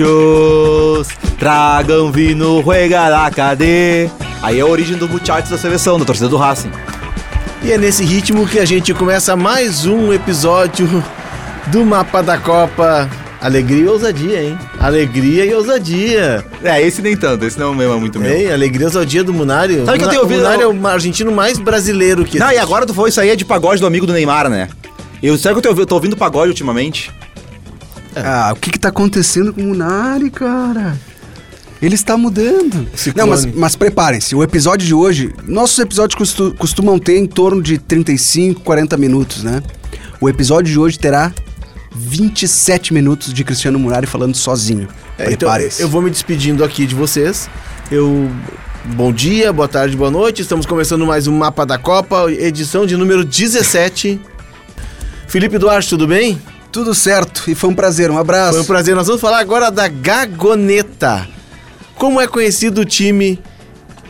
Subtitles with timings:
[0.00, 4.08] muchachos, tragam vino, juega cadê?
[4.42, 6.70] Aí é a origem dos muchachos da seleção, da torcida do Racing.
[7.62, 10.88] E é nesse ritmo que a gente começa mais um episódio
[11.68, 13.08] do Mapa da Copa.
[13.40, 14.58] Alegria e ousadia, hein?
[14.78, 16.44] Alegria e ousadia.
[16.62, 18.30] É, esse nem tanto, esse não é mesmo muito meu.
[18.30, 18.52] Hein?
[18.52, 19.86] Alegria e ousadia do Munário.
[19.86, 22.50] Sabe que eu tenho ouvido- O Munário é o argentino mais brasileiro que Não, e
[22.50, 22.62] existe.
[22.64, 24.68] agora tu falou isso aí é de pagode do amigo do Neymar, né?
[25.22, 27.10] Eu, sabe que eu tô, ouvindo- eu tô ouvindo pagode ultimamente?
[28.16, 30.98] Ah, o que que tá acontecendo com o Munari, cara?
[31.80, 32.86] Ele está mudando.
[33.16, 34.34] Não, mas, mas preparem-se.
[34.34, 35.32] O episódio de hoje...
[35.46, 39.62] Nossos episódios costu- costumam ter em torno de 35, 40 minutos, né?
[40.20, 41.32] O episódio de hoje terá
[41.94, 44.88] 27 minutos de Cristiano Munari falando sozinho.
[45.18, 47.48] É, então, eu vou me despedindo aqui de vocês.
[47.90, 48.30] Eu.
[48.94, 50.40] Bom dia, boa tarde, boa noite.
[50.42, 54.20] Estamos começando mais um Mapa da Copa, edição de número 17.
[55.26, 56.40] Felipe Duarte, tudo bem?
[56.72, 57.50] Tudo certo.
[57.50, 58.10] E foi um prazer.
[58.10, 58.52] Um abraço.
[58.52, 58.94] Foi um prazer.
[58.94, 61.28] Nós vamos falar agora da Gagoneta.
[61.96, 63.38] Como é conhecido o time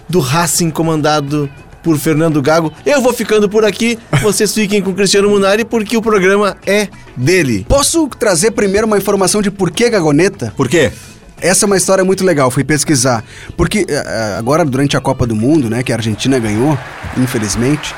[0.08, 1.50] do Racing comandado
[1.83, 2.72] por Fernando Gago.
[2.84, 3.98] Eu vou ficando por aqui.
[4.22, 7.64] Vocês fiquem com o Cristiano Munari porque o programa é dele.
[7.69, 10.53] Posso trazer primeiro uma informação de por que Gagoneta?
[10.56, 10.92] Por quê?
[11.41, 13.25] Essa é uma história muito legal, fui pesquisar.
[13.56, 16.78] Porque eh, eh, agora, durante a Copa do Mundo, né, que a Argentina ganhou,
[17.16, 17.94] infelizmente,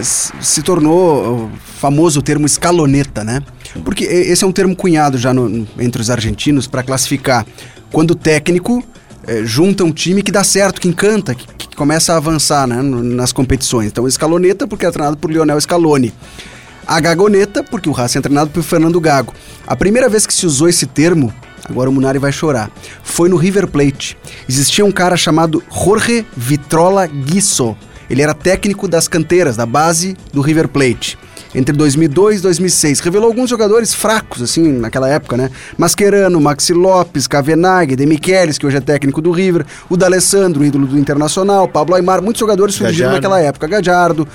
[0.00, 3.42] s- se tornou famoso o termo escaloneta, né?
[3.84, 7.46] Porque esse é um termo cunhado já no- entre os argentinos para classificar
[7.92, 8.84] quando o técnico
[9.26, 12.80] eh, junta um time que dá certo, que encanta, que, que começa a avançar né,
[12.82, 13.88] nas competições.
[13.88, 16.12] Então, escaloneta, porque é treinado por Lionel Scaloni.
[16.86, 19.32] A Gagoneta, porque o Racing é treinado por Fernando Gago.
[19.66, 21.32] A primeira vez que se usou esse termo,
[21.68, 22.70] agora o Munari vai chorar,
[23.02, 24.16] foi no River Plate.
[24.48, 27.76] Existia um cara chamado Jorge Vitrola Guisso.
[28.10, 31.16] Ele era técnico das canteiras, da base do River Plate.
[31.54, 33.00] Entre 2002 e 2006.
[33.00, 35.50] Revelou alguns jogadores fracos, assim, naquela época, né?
[35.78, 40.86] Mascherano, Maxi Lopes, Cavenaghi, De Michelis, que hoje é técnico do River, o D'Alessandro, ídolo
[40.86, 43.14] do Internacional, Pablo Aymar, muitos jogadores surgiram Gajardo.
[43.14, 43.66] naquela época.
[43.66, 44.28] Gajardo.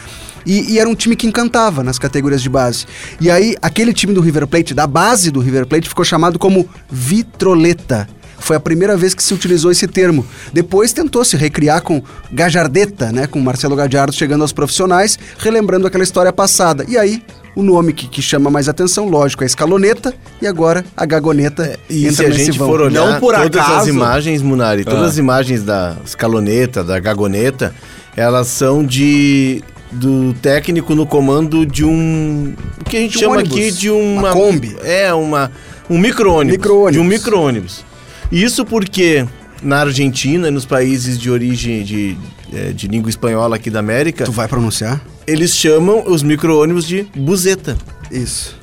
[0.45, 2.85] E, e era um time que encantava nas categorias de base.
[3.19, 6.67] E aí, aquele time do River Plate, da base do River Plate, ficou chamado como
[6.89, 8.07] Vitroleta.
[8.45, 10.23] Foi a primeira vez que se utilizou esse termo.
[10.53, 11.99] Depois tentou se recriar com
[12.31, 13.25] Gajardeta, né?
[13.25, 16.85] Com Marcelo Gajardo chegando aos profissionais, relembrando aquela história passada.
[16.87, 17.23] E aí,
[17.55, 21.79] o nome que, que chama mais atenção, lógico, é a Escaloneta, e agora a Gagoneta
[21.89, 22.67] E entra se a nesse gente vão.
[22.69, 25.07] for olhar Não por todas as acaso- imagens, Munari, todas Ah.
[25.07, 27.73] as imagens da escaloneta, da gagoneta,
[28.15, 33.21] elas são de do técnico no comando de um o que a gente De um
[33.21, 34.75] chama ônibus, aqui de uma uma, Kombi.
[34.83, 35.49] É, uma
[35.89, 36.57] um micro-ônibus.
[36.57, 36.93] Micro-ônibus.
[36.93, 37.85] De um micro-ônibus.
[38.31, 39.25] Isso porque
[39.61, 42.17] na Argentina e nos países de origem de,
[42.53, 45.01] eh, de língua espanhola aqui da América, Tu vai pronunciar?
[45.25, 47.77] eles chamam os micro-ônibus de buzeta,
[48.11, 48.57] Isso.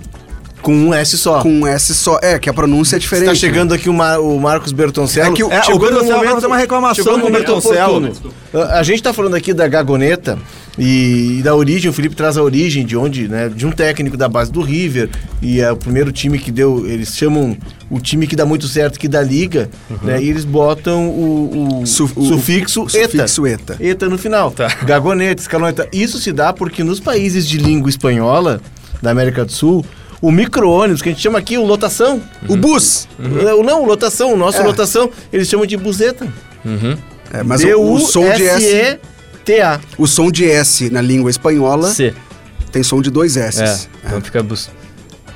[0.60, 1.40] com um S só.
[1.40, 2.18] Com um S só.
[2.22, 3.24] É, que a pronúncia é diferente.
[3.26, 5.32] Está chegando aqui o, Mar- o Marcos Bertoncello.
[5.32, 7.26] É que o- É, o Chegou no Bertoncello vai momento- fazer uma reclamação chegou no
[7.26, 8.12] o Bertoncello.
[8.54, 10.38] A a gente está falando aqui da Gagoneta
[10.78, 13.48] e, e da origem, o Felipe traz a origem de onde, né?
[13.48, 15.10] De um técnico da base do River.
[15.40, 16.86] E é o primeiro time que deu.
[16.86, 17.56] Eles chamam
[17.90, 19.68] o time que dá muito certo, que dá liga,
[20.02, 20.22] né?
[20.22, 23.26] E eles botam o, o Su- o- sufixo o eta.
[23.28, 23.76] sufixo eta.
[23.80, 24.52] Eta no final.
[24.86, 25.88] Gagoneta, escaloneta.
[25.92, 28.60] Isso se dá porque nos países de língua espanhola,
[29.02, 29.84] da América do Sul,
[30.22, 33.08] o micro-ônibus, que a gente chama aqui o lotação, O bus!
[33.18, 34.64] não, Não, lotação, o nosso É.
[34.64, 36.26] lotação, eles chamam de buzeta.
[37.32, 38.98] É, mas o, o som de S.
[39.44, 39.80] D-U-S-E-T-A.
[39.98, 42.14] O som de S na língua espanhola C.
[42.70, 43.62] tem som de dois S.
[43.62, 44.70] É, então fica bus...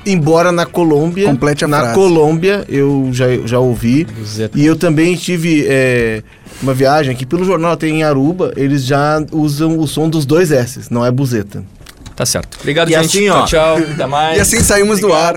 [0.05, 1.95] Embora na Colômbia, Complete a na frase.
[1.95, 4.05] Colômbia eu já, já ouvi.
[4.05, 4.57] Buzeta.
[4.57, 6.23] E eu também tive é,
[6.61, 10.49] uma viagem aqui pelo jornal, tem em Aruba, eles já usam o som dos dois
[10.49, 11.61] S, não é buzeta.
[12.15, 12.57] Tá certo.
[12.61, 13.05] Obrigado, E gente.
[13.05, 13.43] assim, ó.
[13.45, 13.87] Tchau, tchau.
[13.93, 14.37] Até mais.
[14.37, 15.35] E assim saímos do ar.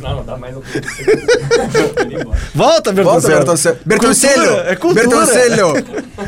[0.00, 0.56] Não, não dá mais.
[0.56, 0.60] um
[2.54, 3.36] Volta, Volta, Bertoncello.
[3.36, 3.78] Bertoncello.
[3.84, 4.56] Bertoncello!
[4.68, 5.08] É cultura.
[5.08, 5.74] Bertoncello!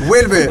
[0.07, 0.49] Vuelve!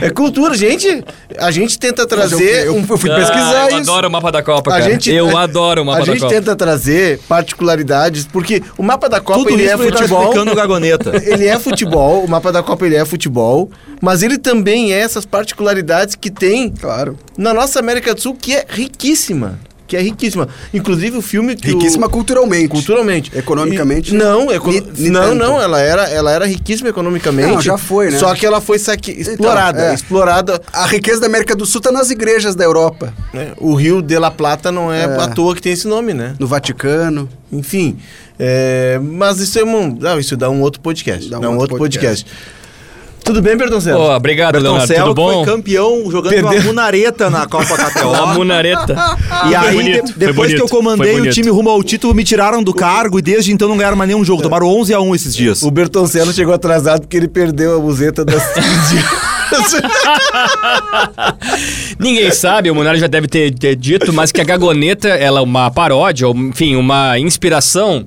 [0.00, 1.04] É cultura, gente.
[1.38, 3.90] A gente tenta trazer Eu, eu fui pesquisar Ah, eu isso.
[3.90, 4.90] adoro o mapa da Copa, A cara.
[4.90, 6.32] gente- eu a- adoro o mapa A da gente Copa.
[6.34, 10.30] tenta trazer particularidades, porque o mapa da Copa Tudo ele é tá futebol.
[10.36, 11.12] o Gagoneta.
[11.26, 13.70] Ele é futebol, o mapa da Copa ele é futebol,
[14.00, 17.16] mas ele também é essas particularidades que tem Claro.
[17.36, 19.58] na nossa América do Sul que é riquíssima.
[19.86, 20.48] Que é riquíssima.
[20.74, 21.68] Inclusive o filme que.
[21.68, 22.10] Riquíssima o...
[22.10, 22.68] culturalmente.
[22.68, 23.30] Culturalmente.
[23.36, 24.70] Economicamente, E- não, eco...
[24.70, 25.34] ni- não, tanto.
[25.36, 27.52] não, ela era, ela era riquíssima economicamente.
[27.52, 28.18] Não, já foi, né?
[28.18, 29.12] Só que ela foi saque...
[29.12, 29.90] explorada.
[29.90, 29.94] é.
[29.94, 30.60] Explorada.
[30.72, 33.14] A riqueza da América do Sul tá nas igrejas da Europa.
[33.32, 33.52] né?
[33.58, 35.04] O Rio de la Plata não é, É.
[35.04, 36.34] à toa que tem esse nome, né?
[36.38, 37.28] No Vaticano.
[37.52, 37.96] Enfim.
[38.38, 39.94] é, Mas isso é um.
[39.94, 41.30] Não, isso dá um outro podcast.
[41.30, 42.26] Dá um Dá um, outro outro podcast.
[43.26, 43.98] Tudo bem, Bertoncello?
[43.98, 44.86] Pô, obrigado, Leonardo.
[44.86, 45.44] Bertoncello Tudo que bom?
[45.44, 46.62] foi campeão jogando uma Perdeu.
[46.62, 48.34] munareta na Copa Uma KTO.
[48.34, 48.96] munareta.
[49.50, 52.62] E aí, bonito, de- depois que eu comandei o time rumo ao título, me tiraram
[52.62, 54.42] do cargo e desde então não ganharam mais nenhum jogo.
[54.42, 55.62] Tomaram 11 a 1 esses dias.
[55.62, 59.04] O Bertoncello chegou atrasado porque ele perdeu a museta das 15
[61.98, 65.42] Ninguém sabe, o Munari já deve ter, ter dito, mas que a Gagoneta ela é
[65.42, 68.06] uma paródia, ou, enfim, uma inspiração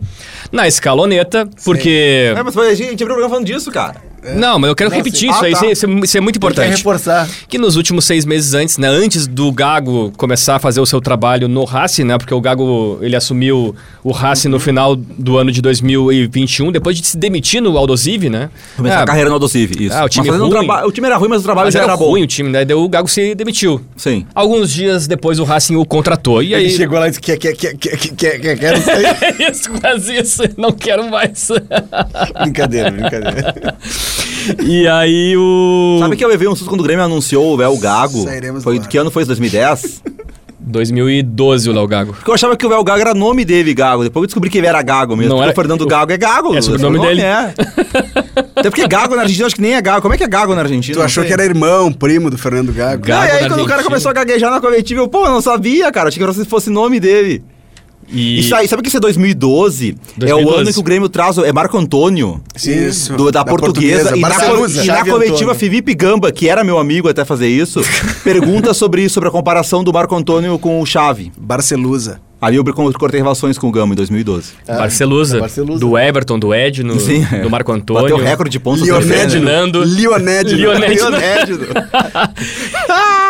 [0.52, 2.34] na escaloneta, porque...
[2.36, 4.09] É, mas a gente abriu o programa falando disso, cara.
[4.36, 5.66] Não, mas eu quero repetir isso Ah, aí, tá.
[5.68, 6.70] isso, é- isso é muito Quer importante.
[6.78, 7.28] reforçar.
[7.48, 11.00] Que nos últimos seis meses antes, né, antes do Gago começar a fazer o seu
[11.02, 15.52] trabalho no Racing, né, porque o Gago ele assumiu o Racing no final do ano
[15.52, 18.50] de 2021, depois de se demitir no Aldosive, né?
[18.76, 19.96] Começar Ah, a carreira no Aldosive, isso.
[19.96, 20.50] Ah, o time um ruim.
[20.50, 22.10] traba- O time era ruim, mas o trabalho Mas já era era bom.
[22.10, 22.66] ruim o time, né?
[22.66, 23.82] Daí o Gago se demitiu.
[23.96, 24.26] Sim.
[24.36, 26.42] Alguns dias depois o Racing o contratou.
[26.44, 26.66] E aí.
[26.66, 28.74] Ele chegou lá e disse: quer, quer, quer, quer, quer, quer, quer.
[28.74, 30.44] É isso, quase isso.
[30.58, 31.50] Não quero mais.
[32.42, 33.76] brincadeira, brincadeira.
[34.64, 35.98] e aí o.
[36.00, 38.24] Sabe que eu levei um susto quando o Grêmio anunciou o Léo Gago?
[38.24, 38.88] Sairemos Foi, do ar.
[38.88, 39.28] que ano foi isso?
[39.30, 40.02] 2010?
[40.62, 42.14] 2012 o Léo Gago.
[42.14, 44.04] Porque eu achava que o Léo Gago era nome dele, Gago.
[44.04, 45.30] Depois eu descobri que ele era Gago mesmo.
[45.30, 46.56] Não Porque era- o Fernando Gago é Gago.
[46.56, 47.22] É sobrenome dele.
[47.22, 47.54] É.
[48.56, 50.02] Até porque Gago na Argentina, acho que nem é Gago.
[50.02, 50.98] Como é que é Gago na Argentina?
[50.98, 53.04] Tu achou que era irmão, primo do Fernando Gago?
[53.04, 53.84] Gago Não, e aí quando o cara Argentina.
[53.84, 56.10] começou a gaguejar na coletiva, eu, pô, eu não sabia, cara.
[56.10, 57.42] Achei que fosse nome dele.
[58.12, 58.40] E.
[58.40, 59.90] Isso aí, sabe que isso é 2012?
[59.90, 60.62] É o 2012.
[60.62, 62.42] ano que o Grêmio traz, o- é Marco Antônio.
[62.56, 63.14] Isso.
[63.14, 64.84] do- da, portuguesa, e, na, Barcelusa.
[64.84, 65.56] e na coletiva Antônio.
[65.56, 67.82] Felipe Gamba, que era meu amigo até fazer isso,
[68.24, 71.32] pergunta sobre, sobre a comparação do Marco Antônio com o Chave.
[71.38, 72.20] Barcelusa.
[72.42, 72.64] Ali eu
[72.94, 74.54] cortei relações com o Gamba em 2012.
[74.66, 75.80] Barcelusa, Ah, Barcelusa.
[75.82, 77.42] do Everton, do Edno, Sim, é.
[77.42, 78.04] do Marco Antônio.
[78.04, 78.82] Bateu recorde de pontos.
[78.82, 79.80] Leoned Nando.
[79.82, 80.56] Leoned.
[80.56, 80.88] Leoned.
[80.88, 81.68] Leoned.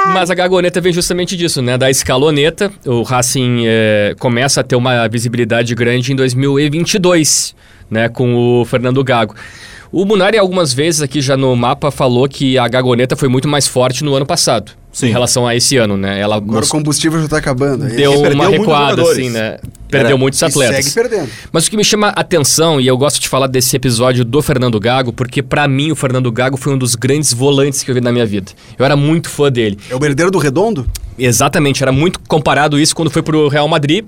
[0.08, 1.78] Mas a Gagoneta vem justamente disso, né?
[1.78, 2.72] Da escaloneta.
[2.86, 7.56] O Racing eh, começa a ter uma visibilidade grande em 2022,
[7.90, 8.10] né?
[8.10, 9.36] Com o Fernando Gago.
[9.92, 13.68] O Munari, algumas vezes aqui já no mapa, falou que a Gagoneta foi muito mais
[13.68, 14.72] forte no ano passado.
[14.92, 15.08] Sim.
[15.08, 16.20] Em relação a esse ano, né?
[16.20, 17.86] Ela Agora o combustível já tá acabando.
[17.86, 19.58] deu uma muitos recuada, assim, né?
[19.88, 20.86] Perdeu Era- muitos E atletas.
[20.86, 21.30] segue perdendo.
[21.52, 24.42] Mas o que me chama a atenção, e eu gosto de falar desse episódio do
[24.42, 27.96] Fernando Gago, porque pra mim o Fernando Gago foi um dos grandes volantes que eu
[27.96, 28.52] vi na minha vida.
[28.78, 29.78] Eu era muito fã dele.
[29.90, 30.88] É o herdeiro do Redondo?
[31.18, 34.06] Exatamente, era muito comparado isso quando foi pro Real Madrid.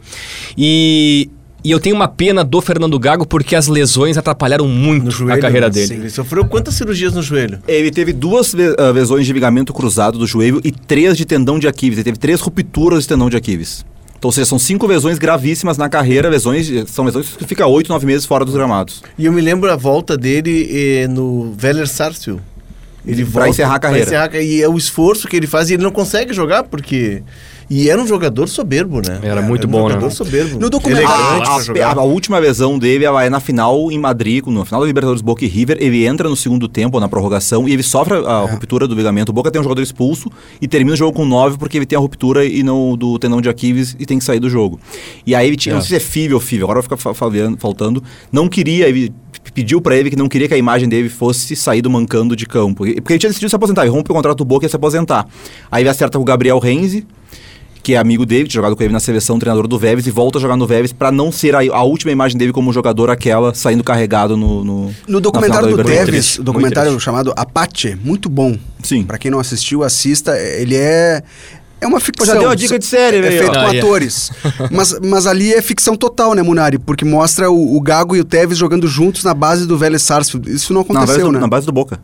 [0.57, 1.29] E,
[1.63, 5.37] e eu tenho uma pena do Fernando Gago porque as lesões atrapalharam muito No joelho.
[5.37, 5.73] a carreira né?
[5.73, 5.93] dele.
[5.95, 7.59] Ele sofreu quantas cirurgias no joelho?
[7.67, 11.67] Ele teve duas ah, lesões de ligamento cruzado do joelho e três de tendão de
[11.67, 11.97] Aquiles.
[11.97, 13.85] Ele teve três rupturas de tendão de Aquiles.
[14.17, 16.29] Então, ou seja, são cinco lesões gravíssimas na carreira.
[16.29, 19.01] Lesões, são lesões que ficam oito, nove meses fora dos gramados.
[19.17, 22.41] E eu me lembro a volta dele eh, no Veller Sarsfield.
[23.03, 24.05] Ele Pra encerrar a carreira.
[24.05, 26.63] pra encerrar a- e é o esforço que ele faz e ele não consegue jogar
[26.65, 27.23] porque...
[27.73, 29.19] E era um jogador soberbo, né?
[29.23, 29.93] Era muito um bom, né?
[29.93, 30.59] jogador soberbo.
[30.59, 31.97] No documentário- Elegante A, a- jogar.
[31.97, 35.45] a última lesão dele ela é na final em Madrid, no final da Libertadores Boca
[35.45, 35.77] e River.
[35.79, 39.29] Ele entra no segundo tempo, na prorrogação, e ele sofre a ruptura do ligamento.
[39.29, 40.29] O Boca tem um jogador expulso
[40.61, 43.39] e termina o jogo com 9 porque ele tem a ruptura e não do tendão
[43.39, 44.77] de Aquiles e tem que sair do jogo.
[45.25, 45.75] E aí ele tinha, É.
[45.75, 46.97] não sei se é Fível ou Fível, agora fica
[47.57, 48.03] faltando.
[48.29, 49.13] Não queria, ele
[49.53, 52.45] pediu pra ele que não queria que a imagem dele fosse sair do mancando de
[52.45, 52.83] campo.
[52.83, 54.75] Porque ele tinha decidido se aposentar, ele rompe o contrato do Boca e ia se
[54.75, 55.25] aposentar.
[55.71, 57.07] Aí ele acerta com o Gabriel Renzi,
[57.81, 60.37] que é amigo dele, tinha jogado com ele na seleção, treinador do Vélez, e volta
[60.37, 63.53] a jogar no Vélez pra não ser a, a última imagem dele como jogador, aquela
[63.53, 64.63] saindo carregado no.
[64.63, 68.57] No, No documentário do triste, o documentário chamado Apache, muito bom.
[68.83, 69.03] Sim.
[69.03, 70.37] Pra quem não assistiu, assista.
[70.37, 71.21] Ele é.
[71.79, 72.35] É uma ficção.
[72.35, 73.39] já deu a dica de série, É velho.
[73.39, 73.79] feito Ah, com é.
[73.79, 74.31] atores.
[74.71, 76.77] mas, mas ali é ficção total, né, Munari?
[76.77, 80.47] Porque mostra o, o Gago e o Tevez jogando juntos na base do Vélez Sarsfield.
[80.53, 81.39] Isso não aconteceu, do, né?
[81.39, 81.99] na base do Boca.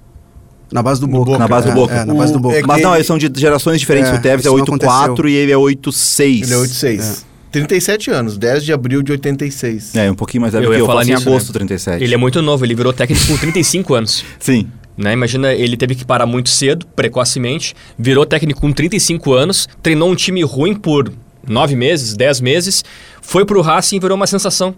[0.71, 1.25] Na base do Boca.
[1.25, 1.93] Boca, na base é, do Boca.
[1.93, 2.57] É, na base do Boca.
[2.57, 4.11] é Mas não, eles são de gerações diferentes.
[4.11, 5.29] É, o Tevez é isso não 8-4 aconteceu.
[5.29, 6.43] e ele é 8-6.
[6.43, 7.25] Ele é 86.
[7.51, 9.95] 37 anos, 10 de abril de 86.
[9.95, 10.85] É, um pouquinho mais velho Eu que ia eu.
[10.85, 11.53] falar faço em nisso, agosto né?
[11.53, 12.03] 37.
[12.03, 14.23] Ele é muito novo, ele virou técnico com 35 anos.
[14.39, 14.67] Sim.
[14.97, 15.13] Né?
[15.13, 20.15] Imagina, ele teve que parar muito cedo, precocemente, virou técnico com 35 anos, treinou um
[20.15, 21.11] time ruim por
[21.47, 22.83] 9 meses, 10 meses,
[23.21, 24.75] foi pro Racing e virou uma sensação.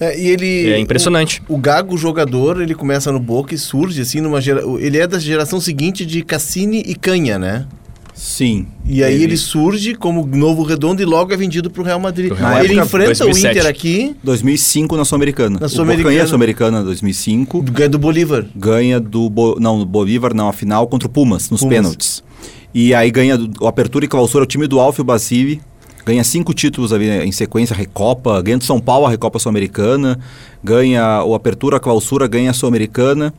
[0.00, 1.42] É, e ele, É impressionante.
[1.48, 5.06] O, o Gago jogador, ele começa no Boca e surge assim numa gera, ele é
[5.06, 7.66] da geração seguinte de Cassini e Canha, né?
[8.16, 8.66] Sim.
[8.86, 12.30] E aí ele surge como novo redondo e logo é vendido pro Real Madrid.
[12.32, 12.78] Aí ele Madrid.
[12.78, 13.46] enfrenta 2007.
[13.46, 15.58] o Inter aqui, 2005 na Sul-Americana.
[15.58, 16.10] Na O Sul-Americana.
[16.10, 17.62] Ganha a Sul-Americana 2005.
[17.62, 18.46] ganha do Bolívar.
[18.54, 21.74] ganha do Bo- não do Bolívar não a final contra o Pumas nos Pumas.
[21.76, 22.22] pênaltis
[22.72, 25.60] e aí ganha o Apertura e Clausura o time do Alfio Basile
[26.04, 30.18] ganha cinco títulos ali em sequência Recopa ganha do São Paulo a Recopa Sul-Americana
[30.62, 33.32] ganha o Apertura a Clausura ganha a Sul-Americana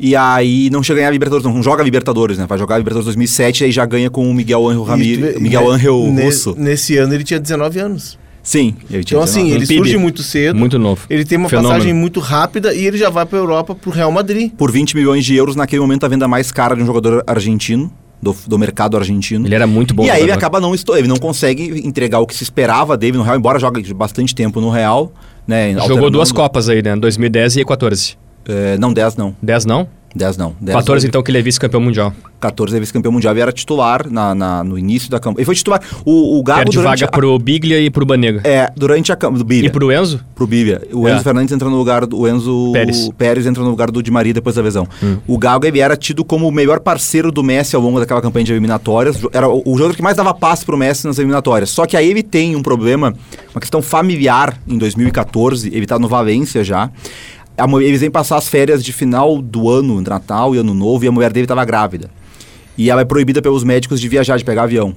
[0.00, 2.76] e aí não chega a ganhar a Libertadores não joga a Libertadores né vai jogar
[2.76, 6.12] a Libertadores 2007 e aí já ganha com o Miguel Angel vê- Miguel e- Angel
[6.12, 8.18] ne- Russo Nesse ano ele tinha 19 anos.
[8.40, 8.74] Sim.
[8.90, 9.54] ele tinha Então, assim, 19.
[9.56, 9.78] ele Um PIB.
[9.80, 10.56] surge muito cedo.
[10.56, 11.02] Muito novo.
[11.10, 11.74] Ele tem uma Fenômeno.
[11.74, 14.50] passagem muito rápida e ele já vai pra Europa pro Real Madrid.
[14.56, 17.92] Por 20 milhões de euros, naquele momento, a venda mais cara de um jogador argentino,
[18.20, 19.46] do, do mercado argentino.
[19.46, 22.26] Ele era muito bom e aí ele acaba não estou, ele não consegue entregar o
[22.26, 25.12] que se esperava dele no Real, embora jogue bastante tempo no Real,
[25.46, 25.74] né?
[25.86, 26.96] Jogou duas Copas aí, né?
[26.96, 28.18] 2010 e 14.
[28.48, 29.36] É, não, 10 não.
[29.42, 29.88] 10 não?
[30.14, 30.54] 10 não.
[30.60, 31.08] 10 14 não.
[31.08, 32.12] então que ele é vice-campeão mundial.
[32.40, 35.40] 14 é vice-campeão mundial e era titular na, na- no início da campanha.
[35.40, 35.80] Ele foi titular.
[36.04, 38.40] O, o Gago Perde vaga a, pro Biglia e pro Banega.
[38.44, 39.64] É, durante a campanha.
[39.66, 40.20] E pro Enzo?
[40.34, 40.80] Pro Bívia.
[40.92, 41.12] O É.
[41.14, 42.16] Enzo Fernandes entra no lugar do.
[42.18, 42.72] O Enzo
[43.16, 43.46] Pérez.
[43.46, 44.86] entra no lugar do Di Maria depois da lesão.
[45.02, 45.18] Hum.
[45.26, 48.44] O Gago ele era tido como o melhor parceiro do Messi ao longo daquela campanha
[48.44, 49.18] de eliminatórias.
[49.32, 51.70] Era o, o jogador que mais dava passe pro Messi nas eliminatórias.
[51.70, 53.14] Só que aí ele tem um problema,
[53.54, 55.68] uma questão familiar em 2014.
[55.74, 56.88] Ele tá no Valência já.
[57.82, 61.12] Eles vêm passar as férias de final do ano, Natal e Ano Novo, e a
[61.12, 62.08] mulher dele estava grávida.
[62.76, 64.94] E ela é proibida pelos médicos de viajar, de pegar avião.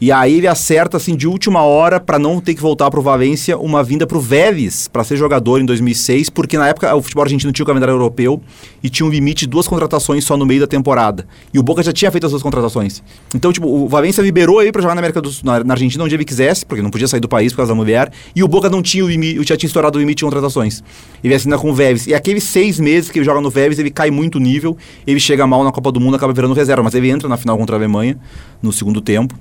[0.00, 3.58] E aí ele acerta, assim, de última hora, para não ter que voltar pro Valência,
[3.58, 7.52] uma vinda pro Vélez, para ser jogador em 2006, porque na época o futebol argentino
[7.52, 8.40] tinha o calendário europeu
[8.80, 11.26] e tinha um limite de duas contratações só no meio da temporada.
[11.52, 13.02] E o Boca já tinha feito as duas contratações.
[13.34, 16.04] Então, tipo, o Valência liberou ele para jogar na América do Sul, na, na Argentina
[16.04, 18.46] onde ele quisesse, porque não podia sair do país por causa da mulher, e o
[18.46, 20.80] Boca não tinha o limite, já tinha estourado o limite de contratações.
[21.24, 22.06] Ele assina com o Vélez.
[22.06, 25.44] E aqueles seis meses que ele joga no Vélez, ele cai muito nível, ele chega
[25.44, 27.78] mal na Copa do Mundo, acaba virando reserva, mas ele entra na final contra a
[27.78, 28.16] Alemanha,
[28.62, 29.34] no segundo tempo.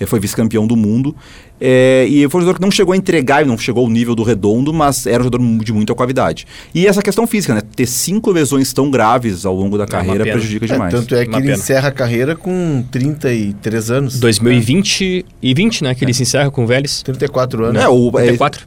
[0.00, 1.14] Ele foi vice-campeão do mundo.
[1.60, 4.22] É, e foi um jogador que não chegou a entregar, não chegou ao nível do
[4.22, 6.46] redondo, mas era um jogador de muita qualidade.
[6.72, 7.62] E essa questão física, né?
[7.74, 10.36] Ter cinco lesões tão graves ao longo da carreira pena.
[10.38, 10.94] prejudica É, demais.
[10.94, 11.58] tanto é que Uma ele pena.
[11.58, 14.20] encerra a carreira com 33 anos.
[14.20, 15.94] 2020 e 20, né?
[15.94, 17.02] Que ele se encerra com o Vélez.
[17.02, 17.82] 34 anos.
[17.82, 18.66] É, o, é, 34.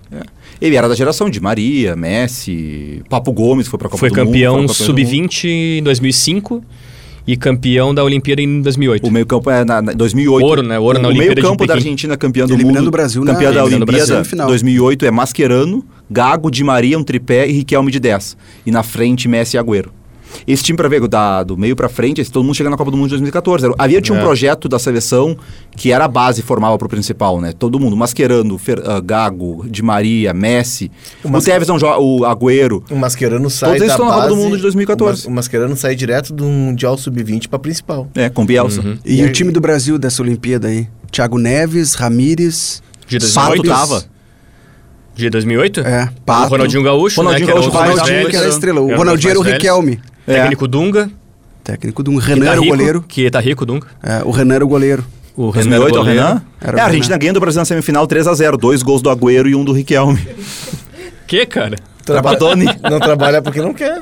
[0.61, 4.25] ele era da geração de Maria, Messi, Papo Gomes foi pra Copa Foi do Mundo.
[4.25, 4.73] campeão foi Mundo.
[4.73, 5.45] sub-20
[5.79, 6.63] em 2005
[7.27, 9.07] e campeão da Olimpíada em 2008.
[9.07, 10.43] O meio campo é na, na 2008.
[10.45, 10.79] Ouro, né?
[10.79, 11.73] Ouro o, na o Olimpíada meio campo de da.
[11.75, 12.87] Argentina campeã do Eliminando mundo.
[12.87, 14.47] o Brasil na- campeã da eliminando o Olimpíada final.
[14.47, 18.37] 2008 é Mascherano, Gago, Di Maria, um tripé e Riquelme de 10.
[18.65, 19.91] E na frente Messi e Agüero.
[20.47, 22.91] Esse time, pra ver, da, do meio pra frente, esse, todo mundo chega na Copa
[22.91, 23.65] do Mundo de 2014.
[23.65, 24.23] Era- Havia tinha um É.
[24.23, 25.37] projeto da seleção
[25.75, 27.51] que era a base, formava pro principal, né?
[27.57, 30.91] Todo mundo, Mascherano, Fer, ah, Gago, Di Maria, Messi.
[31.23, 32.83] O O, Tevez não joga, o Agüero.
[32.89, 35.11] O Mascherano sai Todos eles da estão na Copa do Mundo de 2014.
[35.11, 38.07] O, Mas- o Mascherano sai direto do Mundial Sub-20 pra principal.
[38.15, 38.81] É, com Bielsa.
[38.81, 38.97] Uhum.
[39.05, 40.87] E, E o aí- time do Brasil dessa Olimpíada aí?
[41.11, 43.67] Thiago Neves, Ramires, De Pato 2008?
[43.67, 44.03] tava.
[45.13, 45.81] De 2008?
[45.81, 46.49] é, O Pato.
[46.51, 47.53] Ronaldinho Gaúcho, Ronaldinho né?
[47.53, 48.79] Que Gaúcho era o vai, mais Ronaldinho que era a estrela.
[48.81, 49.43] O Era Ronaldinho era o.
[49.43, 49.99] Riquelme.
[50.27, 50.33] É.
[50.35, 51.09] Técnico Dunga.
[51.63, 53.05] Técnico do que Renan tá era o rico, goleiro.
[53.07, 53.87] Que tá rico, Dunga.
[54.01, 55.05] É, o Renan era o goleiro.
[55.35, 56.23] O Renan 2008 é o goleiro.
[56.23, 56.41] Renan?
[56.59, 56.85] Era o é, a.
[56.85, 58.57] Argentina ganhando o Brasil na semifinal 3x0.
[58.57, 60.19] Dois gols do Agüero e um do Riquelme.
[61.27, 61.77] Que, cara?
[62.05, 62.65] Trapattoni.
[62.89, 64.01] Não trabalha porque não quer.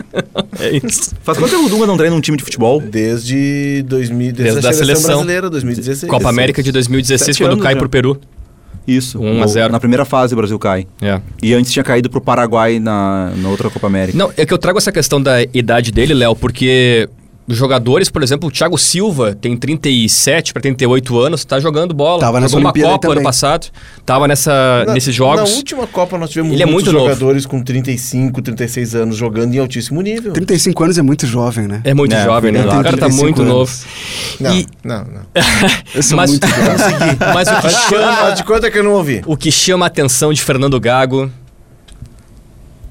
[0.60, 1.14] É isso.
[1.22, 2.80] Faz quanto tempo o Dunga não treina um time de futebol?
[2.82, 5.10] Desde, 2000, desde, a a seleção, seleção.
[5.16, 6.10] brasileira, 2016.
[6.10, 7.80] Copa América de 2016, Sete quando anos cai já.
[7.80, 8.20] pro Peru.
[8.90, 9.20] Isso.
[9.20, 9.72] 1 a 0.
[9.72, 10.88] Na primeira fase o Brasil cai.
[11.02, 11.22] É.
[11.42, 14.18] E antes tinha caído pro Paraguai na, na outra Copa América.
[14.18, 17.08] Não, é que eu trago essa questão da idade dele, Léo, porque
[17.58, 22.20] jogadores, por exemplo, o Thiago Silva tem 37 para 38 anos, tá jogando bola.
[22.20, 23.18] Tava nessa Jogou uma Olimpíada Copa também.
[23.18, 23.68] ano passado,
[24.06, 25.50] tava nessa, Na- nesses jogos.
[25.50, 27.14] Na última Copa nós tivemos Ele é muitos muito novo.
[27.14, 30.34] jogadores com 35, 36 anos jogando em altíssimo nível.
[30.34, 31.82] 35 anos é muito jovem, né?
[31.84, 32.60] É muito É, jovem, né?
[32.60, 33.54] eu O cara tá 35 muito anos.
[33.54, 33.72] novo.
[34.40, 35.22] Não, E- não, não.
[35.96, 37.18] Eu sou mas, muito jovem.
[37.34, 39.22] mas o que Faz de conta- chama faz de conta que eu não ouvi.
[39.26, 41.32] O que chama a atenção de Fernando Gago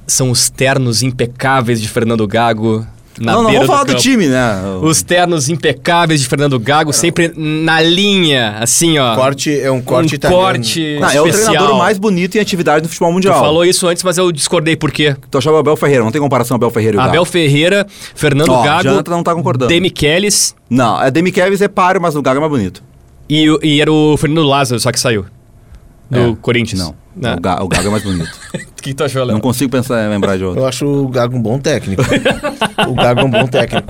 [0.07, 2.87] são os ternos impecáveis de Fernando Gago
[3.21, 4.01] na não, não vamos falar do, campo.
[4.01, 4.55] time, né?
[4.83, 9.15] Os ternos impecáveis de Fernando Gago sempre na linha, assim, ó.
[9.15, 10.43] Corte é um corte um italiano.
[10.45, 13.41] corte Não, é o treinador mais bonito em atividade no futebol Tu mundial.
[13.41, 15.17] falou isso antes, mas eu discordei por quê?
[15.31, 17.25] Tu achava o Abel Ferreira, não tem comparação Abel Ferreira e o Abel Gago.
[17.27, 19.69] Ferreira, Fernando Ó, Gago, Jonathan não tá concordando.
[19.69, 22.83] Demichelis Não, a Demi Kevs é páreo, mas o Gago é mais bonito.
[23.29, 25.25] e, e era o Fernando Lázaro, só que saiu.
[26.11, 26.81] Do É, Corinthians.
[26.81, 27.35] Não, Não.
[27.35, 28.31] O, Ga- o Gago é mais bonito.
[28.55, 29.35] O que tu achou, Léo?
[29.35, 30.61] não consigo pensar, lembrar de outro.
[30.63, 32.03] Eu acho o Gago um bom técnico.
[32.89, 33.87] o Gago é um bom técnico.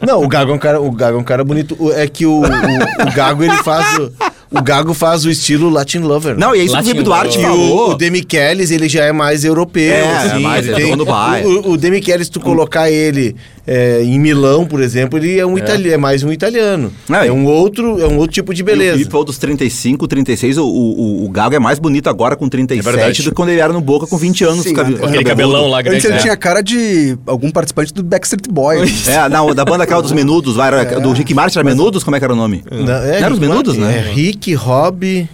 [0.00, 1.76] Não, o Gago é um cara, o Gago é um cara bonito.
[1.78, 4.12] O- É que o, o, o Gago ele faz o,
[4.52, 6.36] o Gago faz o estilo Latin Lover.
[6.38, 7.88] Não, e é isso que o Latin Felipe Duarte E falou.
[7.88, 9.92] o, o Demichelis, ele já é mais europeu.
[9.92, 11.46] É, assim, é mais, ele no Bayern.
[11.58, 13.34] o, o, o Demichelis, se tu colocar ele
[13.66, 16.92] é, em Milão, por exemplo, ele é um italiano, é mais um italiano.
[17.10, 18.92] É, É, um outro, é um outro tipo de E O beleza.
[18.92, 20.58] Felipe falou dos 35, 36.
[20.58, 23.22] O, o, o Gago é mais bonito agora com 37 verdade.
[23.22, 24.62] do que quando ele era no Boca com 20 anos.
[24.64, 24.82] Sim, né?
[25.02, 25.98] Aquele cabelão lá grande.
[25.98, 26.20] Antes ele né?
[26.20, 29.08] tinha cara de algum participante do Backstreet Boys.
[29.10, 32.04] É, não, da banda aquela dos Menudos, vai, era, do Rick Martin era Menudos?
[32.04, 32.62] Como é que era o nome?
[32.70, 34.08] Não, Não era os Menudos, Martin, né?
[34.08, 35.28] É Rick, Rob,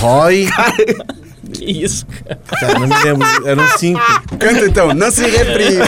[0.00, 0.48] Roy.
[1.52, 2.40] Que isso, cara?
[2.46, 3.26] Cara, não me lembro.
[3.48, 4.00] Eram cinco.
[4.38, 5.78] Canta então, não se reprime.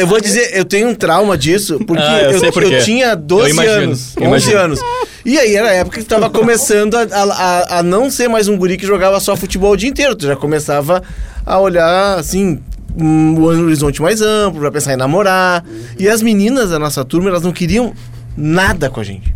[0.00, 3.14] Eu vou dizer, eu tenho um trauma disso, porque Ah, eu eu, por eu tinha
[3.14, 4.58] 12 Eu anos, eu 11 imagino.
[4.58, 4.80] anos.
[5.24, 8.48] E aí era a época que tu tava começando a, a, a- não ser mais
[8.48, 10.14] um guri que jogava só futebol o dia inteiro.
[10.16, 11.02] Tu já começava
[11.44, 12.60] a olhar, assim,
[12.96, 15.64] um horizonte mais amplo, pra pensar em namorar.
[15.98, 17.92] E as meninas da nossa turma, elas não queriam
[18.36, 19.34] nada com a gente.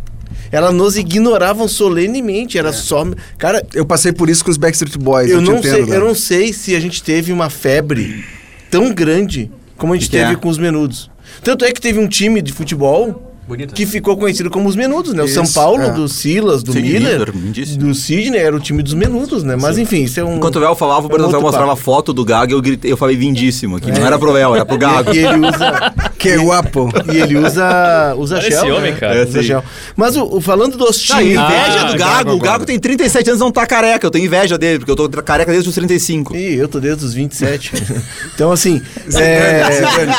[0.53, 3.05] Elas nos ignoravam solenemente, era só...
[3.39, 5.31] Cara, Eu passei por isso com os Backstreet Boys.
[5.31, 5.95] eu te não, entendo, sei, Léo.
[5.95, 8.23] eu não sei se a gente teve uma febre
[8.71, 10.37] tão grande como a gente Que teve é?
[10.37, 11.11] com os menudos.
[11.43, 13.75] Tanto é que teve um time de futebol Bonito.
[13.75, 15.23] que ficou conhecido como os menudos, né?
[15.23, 15.91] O Isso, São Paulo, é.
[15.91, 17.33] do Silas, do Sim, Miller,
[17.77, 19.57] do Sidney, era o time dos menudos, né?
[19.57, 20.37] Mas enfim, isso é um...
[20.37, 22.63] Enquanto o Vel falava, o é um Bernardo mostrava a foto do Gago e eu,
[22.63, 23.91] gritei, eu falei vindíssimo aqui.
[23.91, 25.13] Não era pro Vel, era pro Gago.
[25.15, 25.93] E ele usa...
[26.23, 26.89] Que guapo.
[27.13, 28.63] E ele usa, usa Olha gel.
[28.63, 28.97] esse homem, né?
[29.01, 29.27] cara.
[29.27, 29.49] Usa É, sim.
[29.49, 29.65] gel.
[29.97, 31.33] Mas o, o- falando dos Ah, times.
[31.33, 32.31] inveja Ah, do Gago Gago.
[32.31, 32.53] O agora.
[32.53, 34.07] Gago tem 37 anos e não tá careca.
[34.07, 36.37] Eu tenho inveja dele, porque eu tô careca desde os 35.
[36.37, 37.73] Ih, eu tô desde os 27.
[38.37, 38.81] então, assim.
[39.17, 39.63] é,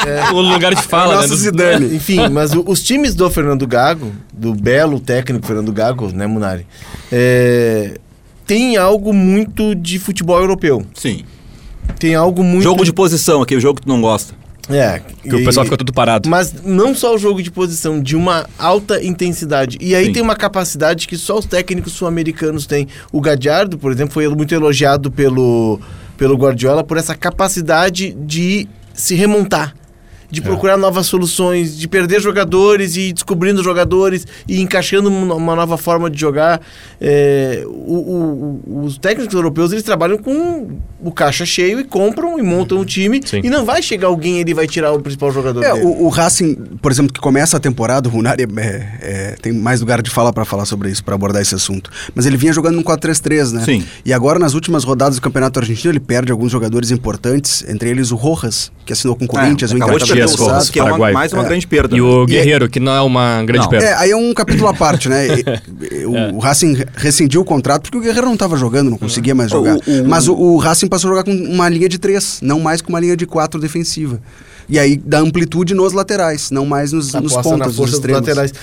[0.07, 1.21] é, O lugar de fala, né?
[1.21, 1.95] Nosso do- Zidane.
[1.95, 6.65] Enfim, mas o- os times do Fernando Gago, do belo técnico Fernando Gago, né, Munari?
[7.11, 7.97] É,
[8.45, 10.85] tem algo muito de futebol europeu.
[10.93, 11.23] Sim.
[11.99, 12.63] Tem algo muito.
[12.63, 14.33] Jogo de posição, aquele jogo que tu não gosta.
[14.69, 15.01] É.
[15.21, 16.29] Que o pessoal fica tudo parado.
[16.29, 19.77] Mas não só o jogo de posição, de uma alta intensidade.
[19.81, 20.13] E aí Sim.
[20.13, 22.87] tem uma capacidade que só os técnicos sul-americanos têm.
[23.11, 25.79] O Gadiardo, por exemplo, foi muito elogiado pelo,
[26.17, 29.75] pelo Guardiola por essa capacidade de se remontar.
[30.33, 35.77] De procurar novas soluções, de perder jogadores e ir descobrindo jogadores e encaixando uma nova
[35.77, 36.59] forma de jogar.
[36.99, 40.69] É, o- o- os técnicos europeus eles trabalham com
[41.03, 43.21] o caixa cheio e compram e montam o time.
[43.23, 43.41] Sim.
[43.43, 45.85] E não vai chegar alguém e ele vai tirar o principal jogador É, dele.
[45.85, 48.47] o, o Racing, por exemplo, que começa a temporada, o Runari é,
[49.01, 51.91] é, tem mais lugar de fala para falar sobre isso, para abordar esse assunto.
[52.15, 53.63] Mas ele vinha jogando no 4-3-3, né?
[53.63, 53.83] Sim.
[54.05, 58.11] E agora, nas últimas rodadas do Campeonato Argentino, ele perde alguns jogadores importantes, entre eles
[58.11, 60.81] o Rojas, que assinou com o Corinthians, o É, acabou Inter Santos, Rojas, que é
[60.83, 61.13] uma, Paraguai.
[61.13, 61.45] mais uma É.
[61.47, 61.95] grande perda.
[61.95, 62.05] E né?
[62.05, 63.69] o Guerreiro, que não é uma grande Não.
[63.69, 63.85] perda.
[63.85, 65.27] É, aí é um capítulo à parte, né?
[66.05, 69.49] O, o Racing rescindiu o contrato porque o Guerreiro não estava jogando, não conseguia mais
[69.51, 69.75] jogar.
[69.75, 72.59] O- o- Mas o, o Racing passou a jogar com uma linha de três, não
[72.59, 74.19] mais com uma linha de quatro defensiva.
[74.69, 78.21] E aí dá amplitude nos laterais, não mais nos, nos aposta na nos extremos.
[78.21, 78.53] laterais.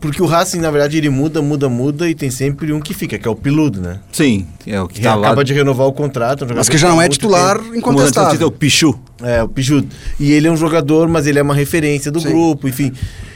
[0.00, 3.16] Porque o Racing, na verdade, ele muda, muda, muda e tem sempre um que fica,
[3.18, 4.00] que é o Piludo, né?
[4.10, 5.28] Sim, é o que Que tá lá.
[5.28, 6.44] acaba de renovar o contrato.
[6.44, 8.48] um Mas que já não tem é titular eu disse, é incontestável.
[8.48, 8.98] o Pichu.
[9.22, 9.86] É, o Pijudo.
[10.18, 12.28] E ele é um jogador, mas ele é uma referência do Sim.
[12.30, 12.92] grupo, enfim.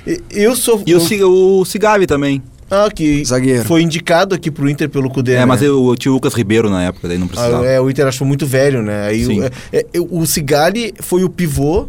[0.06, 0.82] E- Eu sou...
[0.84, 1.30] E o, eu-
[1.60, 2.42] o Cigavi também.
[2.70, 3.64] Ah, que Zagueiro.
[3.64, 5.44] foi indicado aqui pro Inter pelo Cudê, É, né?
[5.46, 7.66] mas eu, eu tinha o Lucas Ribeiro na época, daí não Ah, precisava.
[7.66, 9.06] é, o Inter achou muito velho, né?
[9.08, 9.40] Aí Sim.
[9.40, 11.88] o, é, é, o Cigali foi o pivô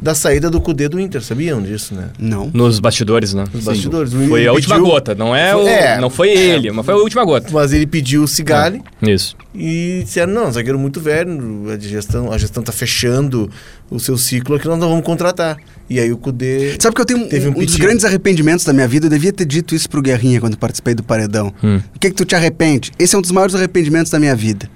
[0.00, 2.10] da saída do Cudê do Inter, sabiam disso, né?
[2.18, 2.50] Não.
[2.52, 3.44] Nos bastidores, né?
[3.52, 3.70] Nos Sim.
[3.70, 4.12] bastidores.
[4.12, 5.98] Foi Ele a última pediu- gota, não é, o, É.
[6.00, 7.48] não foi ele, mas foi a última gota.
[7.52, 8.82] Mas ele pediu o Cigali.
[9.02, 9.34] Isso.
[9.54, 13.50] E disseram, não, zagueiro muito velho, a gestão, a gestão tá fechando
[13.90, 15.56] o seu ciclo aqui, nós não vamos contratar.
[15.88, 16.76] E aí o Cudê...
[16.80, 19.06] Sabe que eu tenho Teve um, um um dos grandes arrependimentos da minha vida?
[19.06, 21.52] Eu devia ter dito isso pro Guerrinha quando participei do Paredão.
[21.62, 21.80] Hum.
[21.94, 22.90] O que que tu te arrepende?
[22.98, 24.68] Esse é um dos maiores arrependimentos da minha vida.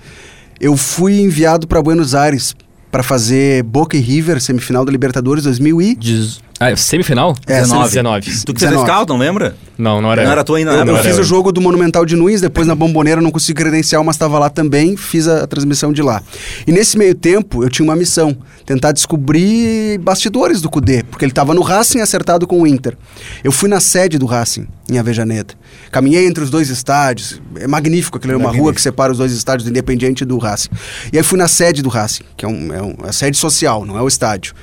[0.61, 2.55] Eu fui enviado para Buenos Aires
[2.91, 5.95] para fazer Boca e River, semifinal da Libertadores 2000 e...
[5.95, 7.37] Diz- Ah, semifinal?
[7.47, 7.85] É, 19.
[7.91, 8.21] 19.
[8.27, 8.45] 19.
[8.45, 8.91] Tu que fez 19.
[8.91, 9.55] scout, não lembra?
[9.79, 10.25] Não, não era.
[10.25, 11.25] Não era tu ainda, Eu, eu fiz era o eu.
[11.25, 14.97] jogo do Monumental de Nunes, depois na Bomboneira não consegui credencial, mas estava lá também,
[14.97, 16.21] fiz a, a transmissão de lá.
[16.67, 21.31] E nesse meio tempo eu tinha uma missão, tentar descobrir bastidores do Cudê, porque ele
[21.31, 22.97] estava no Racing acertado com o Inter.
[23.45, 25.55] Eu fui na sede do Racing, em Avejaneda.
[25.93, 28.65] Caminhei entre os dois estádios, é magnífico, aquilo é uma Magnífico.
[28.65, 30.71] rua que separa os dois estádios do Independiente e do Racing.
[31.13, 33.85] E aí fui na sede do Racing, que é, um, é um- a sede social,
[33.85, 34.55] não é o estádio.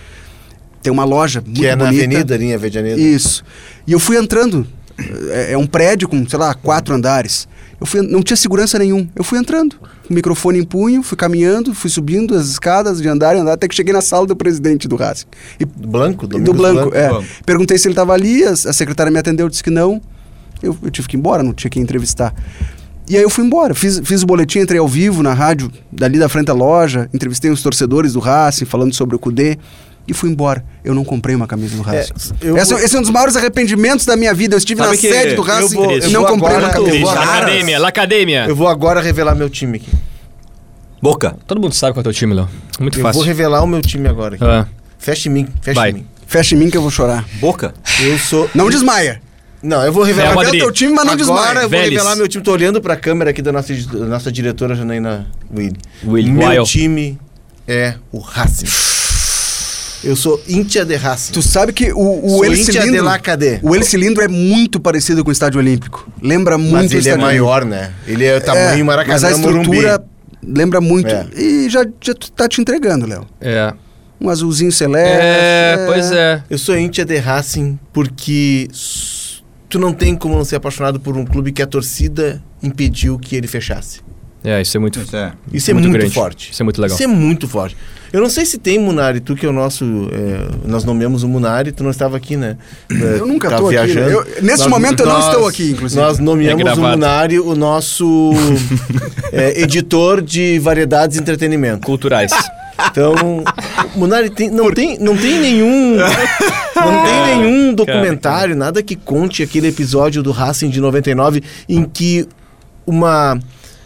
[0.86, 2.06] Tem uma loja muito que é na bonita.
[2.06, 3.02] Avenida, linha Avedianeda.
[3.02, 3.43] Isso.
[3.88, 4.67] E eu fui entrando.
[5.32, 7.48] É, é um prédio com, sei lá, quatro andares.
[7.82, 9.10] Eu fui, não tinha segurança nenhum.
[9.15, 13.08] Eu fui entrando, com o microfone em punho, fui caminhando, fui subindo as escadas de
[13.08, 15.26] andar em andar, até que cheguei na sala do presidente do Racing.
[15.60, 16.28] E, Do Blanco?
[16.28, 17.10] do Domingos Blanco, é.
[17.10, 17.28] Blanco.
[17.43, 20.00] Perguntei se ele estava ali, a, a secretária me atendeu, disse que não.
[20.62, 22.32] Eu, eu tive que ir embora, não tinha que entrevistar.
[23.10, 26.19] E aí eu fui embora, fiz, fiz o boletim, entrei ao vivo na rádio, dali
[26.19, 29.58] da frente da loja, entrevistei os torcedores do Racing, falando sobre o Cudê,
[30.08, 30.63] e fui embora.
[30.84, 32.13] Eu não comprei uma camisa do Racing.
[32.41, 34.56] eu Esse, esse é um dos maiores arrependimentos da minha vida.
[34.56, 36.78] Eu estive Sabe na sede do eu Racing vou- e eu não comprei agora- uma
[36.78, 37.06] eu camisa.
[37.06, 38.46] vou La Academia, La Academia.
[38.48, 39.89] Eu vou agora revelar meu time aqui.
[41.02, 41.36] Boca.
[41.46, 42.50] Todo mundo sabe qual é o teu time, Léo.
[42.80, 43.20] Muito eu fácil.
[43.20, 44.36] vou revelar o meu time agora.
[44.36, 44.44] Aqui.
[44.44, 45.91] Ah, Fecha em mim, fecha Vai.
[45.91, 46.06] em mim.
[46.26, 47.24] Fecha em mim que eu vou chorar.
[47.39, 47.74] Boca.
[48.00, 48.50] Eu sou.
[48.56, 49.22] Não desmaia.
[49.62, 50.30] Não, eu vou revelar.
[50.30, 50.62] Real Revela Madrid.
[50.63, 51.56] teu time, mas não Agora desmaia.
[51.58, 51.89] eu vou Vélez.
[51.91, 52.44] revelar meu time.
[52.44, 55.78] Tô olhando pra câmera aqui da nossa, da nossa diretora Janaína Willi.
[56.06, 56.63] Willi, Meu Weil.
[56.63, 57.20] time
[57.68, 58.68] é o Racing.
[60.06, 61.34] Eu sou Íntia de Racing.
[61.34, 63.06] Tu sabe que o, o Sou El Cilindro...
[63.63, 66.08] O El Cilindro é muito parecido com o Estádio Olímpico.
[66.22, 67.91] Lembra muito Mas o ele é Estádio maior, né?
[68.08, 70.15] Ele é tamanho É, Maracanã, Mas a estrutura Morumbi.
[70.48, 71.10] Lembra muito.
[71.10, 71.28] É.
[71.36, 73.26] E já, já tá te entregando, Léo.
[73.41, 73.74] É.
[74.22, 75.18] Um azulzinho celeste.
[75.20, 76.44] É, pois é.
[76.50, 78.68] Eu sou íntia de Racing porque
[79.68, 83.36] tu não tem como não ser apaixonado por um clube que a torcida impediu que
[83.36, 84.05] ele fechasse.
[84.46, 85.00] É, isso é muito.
[85.00, 85.32] Isso é.
[85.52, 86.14] Isso é muito, grande.
[86.14, 86.52] forte.
[86.52, 86.96] Isso é muito legal.
[86.96, 87.76] Isso é muito forte.
[88.14, 89.84] Eu não sei se tem Munari, tu que é o nosso.
[90.14, 92.56] é, nós nomeamos o Munari, tu não estava aqui, né?
[92.90, 94.14] Eu nunca Tá tô aqui, né?
[94.14, 96.00] Eu- nesse momento eu não estou aqui, inclusive.
[96.02, 96.80] Nós nomeamos É o.
[96.80, 98.32] Munari o nosso
[99.34, 101.86] é, editor de variedades e entretenimento.
[101.86, 102.32] Culturais.
[102.92, 103.44] Então,
[103.96, 105.96] Munari tem, não, tem, não tem nenhum.
[105.98, 112.28] Não tem nenhum documentário, nada que conte aquele episódio do Racing de 99 em que
[112.86, 113.40] uma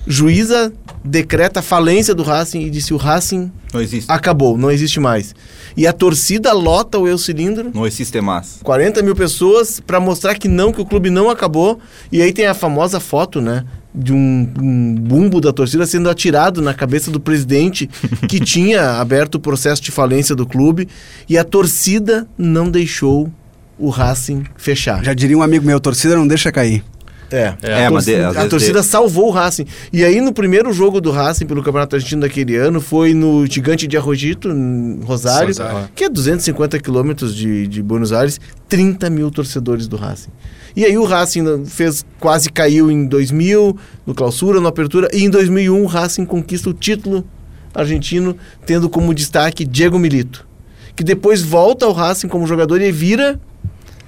[0.09, 0.73] juíza
[1.05, 4.11] decreta a falência do Racing e disse o Racing Não existe.
[4.11, 5.35] acabou, não existe mais.
[5.77, 8.59] E a torcida lota o Eu Cilindro, Não existe mais.
[8.63, 11.79] 40 mil pessoas, pra mostrar que não, que o clube não acabou.
[12.11, 13.63] E aí tem a famosa foto, né?
[13.93, 17.87] De um, um bumbo da torcida sendo atirado na cabeça do presidente
[18.27, 20.87] que tinha aberto o processo de falência do clube.
[21.29, 23.31] E a torcida não deixou
[23.77, 25.03] o Racing fechar.
[25.03, 26.83] Já diria um amigo meu, torcida não deixa cair.
[27.31, 29.65] É, É, a mas de- torcida, às a torcida de- salvou o Racing.
[29.93, 33.85] E aí, no primeiro jogo do Racing pelo Campeonato Argentino daquele ano, foi no Gigante
[33.87, 35.89] de Arrojito, em Rosário, Rosário.
[35.95, 40.29] que é 250 quilômetros de, de Buenos Aires, 30 mil torcedores do Racing.
[40.75, 45.29] E aí o Racing fez, quase caiu em 2000, no Clausura, no Apertura, e em
[45.29, 47.25] 2001 o Racing conquista o título
[47.73, 50.47] argentino, tendo como destaque Diego Milito,
[50.95, 53.39] que depois volta ao Racing como jogador e vira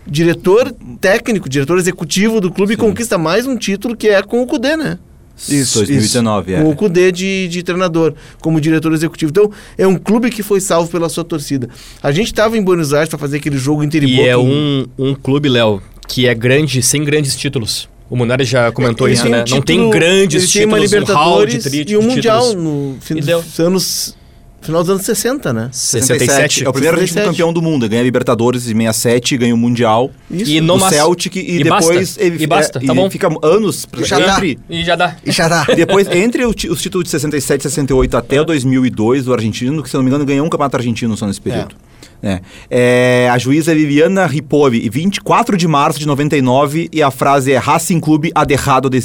[0.05, 2.79] diretor técnico, diretor executivo do clube Sim.
[2.79, 4.97] conquista mais um título que é com o Cudê, né?
[5.49, 6.75] Isso, 2019, Com o é.
[6.75, 9.31] Cudê de, de treinador, como diretor executivo.
[9.31, 11.67] Então, é um clube que foi salvo pela sua torcida.
[12.03, 14.85] A gente estava em Buenos Aires para fazer aquele jogo Inter e Boca é um,
[14.99, 17.89] um clube, Léo, que é grande, sem grandes títulos.
[18.07, 19.37] O Munari já comentou Ele isso, né?
[19.37, 21.97] um não título- tem grandes ele tem uma títulos, um hall de, Libertadores tri, e
[21.97, 22.63] um de Mundial títulos.
[22.63, 23.41] no fim E deu.
[23.41, 24.17] dos anos...
[24.61, 25.69] Final dos anos 60, né?
[25.71, 26.63] 67.
[26.65, 27.31] É o primeiro argentino 67.
[27.31, 27.89] campeão do mundo.
[27.89, 30.11] Ganha Libertadores em 67, ganha o Mundial.
[30.29, 30.51] Isso.
[30.51, 32.95] E no o mas- Celtic e, e depois basta, ele e basta, é, tá e
[32.95, 33.09] bom.
[33.09, 34.37] fica anos E já dá.
[34.37, 35.15] entre E já dá.
[35.25, 35.63] E já dá.
[35.75, 39.89] depois entre o os títulos de 67 e 68 até o 2002 do argentino, que
[39.89, 41.75] se não me engano ganhou um campeonato argentino só nesse período.
[42.21, 42.39] É.
[42.69, 47.57] É, a juíza é Viviana Ripovi, 24 de março de 99, e a frase é
[47.57, 49.01] Racing Clube ha dejado de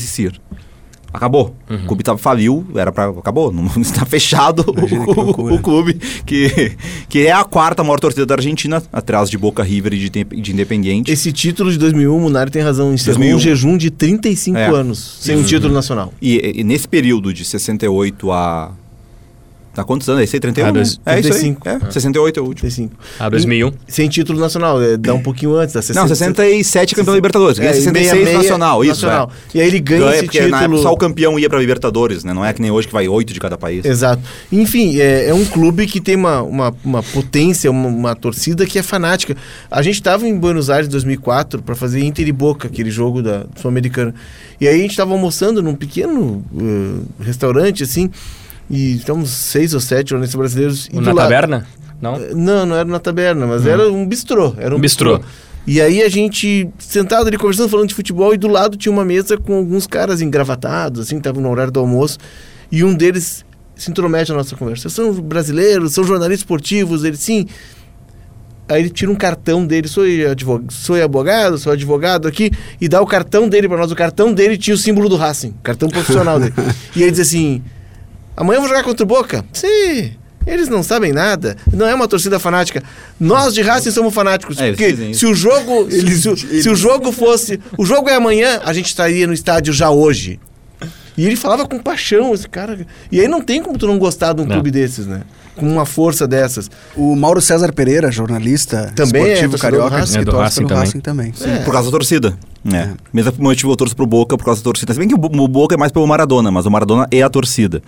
[1.16, 1.54] Acabou.
[1.68, 3.08] O clube tava, faliu, era pra.
[3.08, 3.50] Acabou.
[3.50, 5.54] Não está fechado o, loucura.
[5.54, 6.76] o clube, que,
[7.08, 10.52] que é a quarta maior torcida da Argentina, atrás de Boca River e de, de
[10.52, 11.10] Independiente.
[11.10, 13.36] Esse título de 2001, o Munari tem razão, encerrou 2001.
[13.36, 14.66] um jejum de 35 É.
[14.68, 16.12] anos sem um título nacional.
[16.20, 18.72] E, e nesse período de 68 a.
[19.76, 20.20] Há quantos anos?
[20.22, 20.40] É isso aí?
[20.40, 20.64] 31?
[20.64, 20.72] Ah, né?
[20.72, 21.40] dois- É isso aí.
[21.54, 21.68] 35.
[21.68, 22.60] É, 68 é o último.
[22.68, 22.94] 35.
[23.18, 23.72] Ah, 2001.
[23.88, 27.16] Sem título nacional, é, dá um pouquinho antes, dá 60, Não, 67 é campeão da
[27.16, 27.58] Libertadores.
[27.58, 29.06] Ganha É, e 66 66 nacional, isso.
[29.06, 29.30] nacional.
[29.54, 29.58] É.
[29.58, 30.82] E aí ele ganha, Ganha esse porque na época título.
[30.82, 32.32] só o campeão ia pra Libertadores, né?
[32.32, 33.84] Não é que nem hoje que vai oito de cada país.
[33.84, 34.22] Exato.
[34.50, 38.78] Enfim, é, é um clube que tem uma, uma, uma potência, uma, uma torcida que
[38.78, 39.36] é fanática.
[39.70, 43.22] A gente estava em Buenos Aires em 2004 para fazer Inter e Boca, aquele jogo
[43.22, 44.14] da Sul-Americana.
[44.60, 48.10] E aí a gente estava almoçando num pequeno eh, restaurante, assim,
[48.70, 50.88] e estamos seis ou sete jornalistas brasileiros.
[50.92, 51.66] Na lado- taberna?
[52.00, 52.16] Não?
[52.16, 54.54] Eh, Não, não era na taberna, mas era um bistrô.
[54.58, 55.20] Era um Um bistrô.
[55.66, 59.04] E aí a gente, sentado ali conversando, falando de futebol, e do lado tinha uma
[59.04, 62.18] mesa com alguns caras engravatados, assim, estavam no horário do almoço,
[62.70, 64.88] e um deles se intromete na nossa conversa.
[64.88, 67.46] São brasileiros, são jornalistas esportivos, ele sim.
[68.68, 72.50] Aí ele tira um cartão dele, sou advogado, sou advogado, sou advogado aqui,
[72.80, 73.90] e dá o cartão dele para nós.
[73.92, 76.54] O cartão dele tinha o símbolo do Racing, cartão profissional dele.
[76.96, 77.62] E ele diz assim:
[78.36, 79.44] amanhã eu vou jogar contra o Boca?
[79.52, 80.12] Sim.
[80.46, 81.56] Eles não sabem nada.
[81.72, 82.80] Não é uma torcida fanática.
[83.18, 84.58] Nós de Racing somos fanáticos.
[84.60, 85.88] É, eles porque se o jogo.
[85.90, 87.58] se, o- se o jogo fosse.
[87.76, 90.38] O jogo é amanhã, a gente estaria no estádio já hoje.
[91.18, 92.86] E ele falava com paixão, esse cara.
[93.10, 94.52] E aí não tem como tu não gostar de um Não.
[94.54, 95.22] clube desses, né?
[95.56, 96.70] Com uma força dessas.
[96.94, 100.12] O Mauro César Pereira, jornalista Também é esportivo do carioca, Racing.
[100.12, 100.84] que É do torce Racing pelo também.
[100.84, 101.32] Racing também.
[101.60, 101.64] É.
[101.64, 102.36] Por causa da torcida.
[102.72, 102.88] É.
[103.12, 104.92] Mesmo motivo eu torço pro Boca por causa da torcida.
[104.92, 107.22] Se bem que o Bo- o Boca é mais pelo Maradona, mas o Maradona é
[107.22, 107.80] a torcida.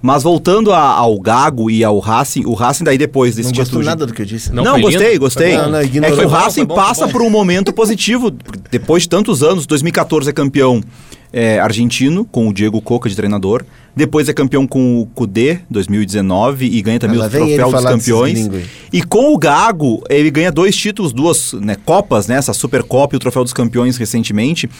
[0.00, 3.64] Mas voltando a- ao Gago e ao Racing, o Racing daí depois desse Não título.
[3.66, 4.52] gostou de- nada do que eu disse.
[4.52, 5.20] Não, Não, gostei, lindo.
[5.20, 5.56] gostei.
[5.56, 7.12] Não, não, é que o bom, Racing foi bom, passa bom.
[7.12, 8.32] por um momento positivo.
[8.70, 10.80] Depois de tantos anos, 2014 é campeão
[11.32, 13.64] é, argentino, com o Diego Coca de treinador.
[13.94, 18.48] Depois é campeão com o Cudê, 2019, e ganha também vem ele troféus dos campeões.
[18.92, 22.36] E com o Gago, ele ganha dois títulos, duas né, Copas, né?
[22.36, 24.70] Essa Supercopa e o Troféu dos Campeões recentemente.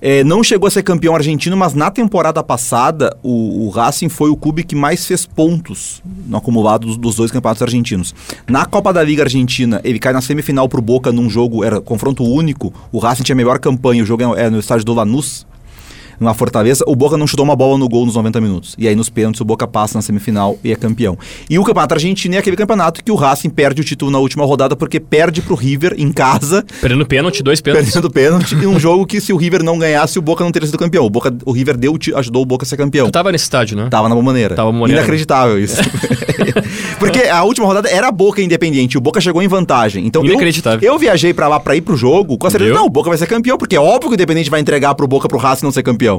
[0.00, 4.30] É, não chegou a ser campeão argentino, mas na temporada passada, o, o Racing foi
[4.30, 8.14] o clube que mais fez pontos no acumulado dos, dos dois campeonatos argentinos.
[8.48, 12.24] Na Copa da Liga Argentina, ele cai na semifinal pro Boca num jogo, era confronto
[12.24, 12.72] único.
[12.90, 15.46] O Racing tinha a melhor campanha, o jogo é no estádio do Lanús.
[16.26, 18.74] Uma Fortaleza, o Boca não chutou uma bola no gol nos 90 minutos.
[18.78, 21.18] E aí nos pênaltis o Boca passa na semifinal e é campeão.
[21.48, 24.44] E o campeonato argentino é aquele campeonato que o Racing perde o título na última
[24.44, 27.92] rodada porque perde pro River em casa, Perdendo pênalti, dois pênaltis.
[27.92, 30.66] perdendo pênalti, e um jogo que se o River não ganhasse, o Boca não teria
[30.66, 31.04] sido campeão.
[31.04, 33.06] O, Boca, o River deu, ajudou o Boca a ser campeão.
[33.06, 33.88] Tu tava nesse estádio, né?
[33.90, 34.54] Tava na bomboneira.
[34.54, 35.00] Tava na Bomboneira.
[35.02, 35.76] Inacreditável isso.
[36.98, 38.96] Porque a última rodada era Boca Independente.
[38.96, 40.06] O Boca chegou em vantagem.
[40.06, 40.88] Então eu, Inacreditável.
[40.88, 43.18] eu viajei pra lá pra ir pro jogo com a certeza, não, o Boca vai
[43.18, 45.72] ser campeão, porque é óbvio que o Independente vai entregar pro Boca pro Racing não
[45.72, 46.11] ser campeão.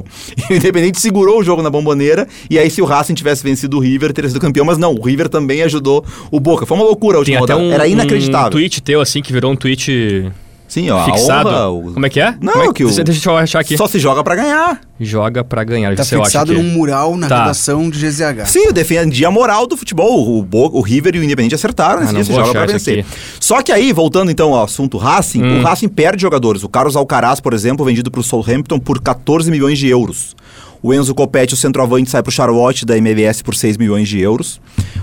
[0.48, 3.76] E o Independente segurou o jogo na bomboneira, e aí se o Racing tivesse vencido
[3.76, 6.64] o River, teria sido campeão, mas não, o River também ajudou o Boca.
[6.66, 7.68] Foi uma loucura a Tem última até rodada.
[7.70, 8.48] um, era inacreditável.
[8.48, 10.30] um tweet teu, assim, que virou um tweet
[10.74, 11.48] Sim, ó, fixado.
[11.48, 12.34] a honra, o- Como é que é?
[12.40, 13.76] Não, é que o- Deixa, deixa eu achar aqui.
[13.76, 14.80] Só se joga pra ganhar.
[14.98, 15.94] Joga pra ganhar.
[15.94, 17.42] Tá Isso fixado num mural na Tá.
[17.42, 18.46] redação de GZH.
[18.46, 20.36] Sim, eu defendia a moral do futebol.
[20.38, 22.66] O, Bo- o River e o Independente acertaram, Ah, nesse não dia, se joga pra
[22.66, 22.98] vencer.
[23.00, 23.08] aqui.
[23.38, 25.60] Só que aí, voltando então ao assunto Racing, Hum.
[25.60, 26.64] o Racing perde jogadores.
[26.64, 30.34] O Carlos Alcaraz, por exemplo, vendido pro Southampton por 14 milhões de euros.
[30.82, 34.60] O Enzo Copete, o centroavante, sai pro Charlotte da MLS por 6 milhões de euros.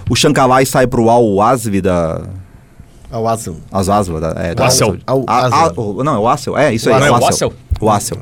[0.09, 2.21] O Chancalay sai pro Al Asvi da...
[3.11, 3.55] Ao Watson.
[3.71, 4.87] Asasva, da, é, da Wassel.
[4.87, 5.11] Arábia Saudita.
[5.11, 5.83] Al- A- a- Asel.
[5.97, 6.57] o- não, é o Wassel.
[6.57, 6.99] É, isso aí.
[6.99, 7.19] Não é o.
[7.19, 7.53] Wassel?
[7.79, 8.17] O Wassel.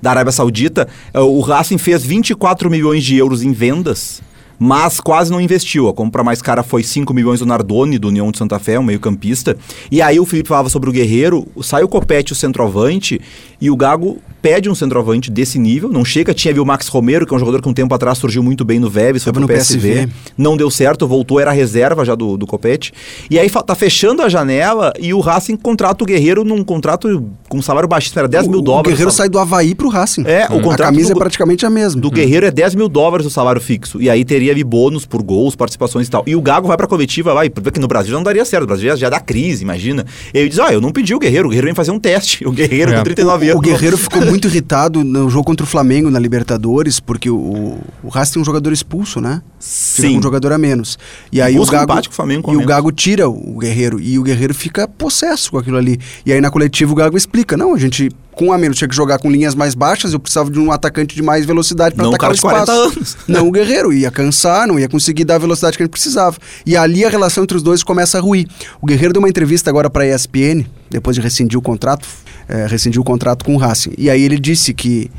[0.00, 0.86] Da Arábia Saudita.
[1.12, 4.22] Eh, O Racing fez 24 milhões de euros em vendas,
[4.58, 5.88] mas quase não investiu.
[5.88, 8.82] A compra mais cara foi 5 milhões do Nardoni, do União de Santa Fé, um
[8.82, 9.56] meio-campista.
[9.90, 13.20] E aí o Felipe falava sobre o Guerreiro, sai o Copete, o centroavante,
[13.60, 15.90] e o Gago pede um centroavante desse nível.
[15.90, 18.16] Não chega, tinha viu o Max Romero, que é um jogador que um tempo atrás
[18.18, 19.78] surgiu muito bem no Vélez, foi pro no PSV.
[20.06, 20.08] PSV.
[20.38, 22.92] Não deu certo, voltou, era reserva já do, do Copete.
[23.30, 27.60] E aí tá fechando a janela e o Racing contrata o Guerreiro num contrato com
[27.60, 28.86] salário baixíssimo, era 10 mil O- dólares.
[28.88, 30.22] O Guerreiro sai do Havaí pro Racing.
[30.26, 32.00] É, o a contrato camisa do- é praticamente a mesma.
[32.00, 34.00] Do Guerreiro é 10 mil dólares o salário fixo.
[34.00, 36.22] E aí teria ali bônus por gols, participações e tal.
[36.26, 38.64] E o Gago vai pra coletiva lá, e porque no Brasil já não daria certo.
[38.64, 40.06] O Brasil já, já dá crise, imagina.
[40.32, 42.38] E ele diz: Ah, eu não pedi o Guerreiro, o Guerreiro vem fazer um teste.
[42.48, 42.96] O Guerreiro É.
[42.98, 43.62] com 39 O anos.
[43.62, 48.34] Guerreiro ficou muito irritado no jogo contra o Flamengo na Libertadores, porque o, o Racing
[48.34, 49.42] tem um jogador expulso, né?
[49.58, 50.18] Sim.
[50.18, 50.98] um jogador a menos.
[51.32, 52.66] E aí o busca Gago, empate com o Flamengo e o.
[52.66, 55.98] Gago tira o Guerreiro e o Guerreiro fica possesso com aquilo ali.
[56.24, 58.94] E aí na coletiva o Gago explica: "Não, a gente com a menos tinha que
[58.94, 62.30] jogar com linhas mais baixas, eu precisava de um atacante de mais velocidade para atacar
[62.30, 62.80] o de 40 espaço".
[62.80, 63.16] anos.
[63.26, 66.38] Não o Guerreiro ia cansar, não ia conseguir dar a velocidade que gente precisava.
[66.64, 68.46] E ali a relação entre os dois começa a ruir.
[68.80, 72.06] O Guerreiro deu uma entrevista agora para a ESPN, depois de rescindir o contrato,
[72.48, 73.94] é, rescindiu o contrato com o Racing.
[73.98, 75.10] E aí ele disse que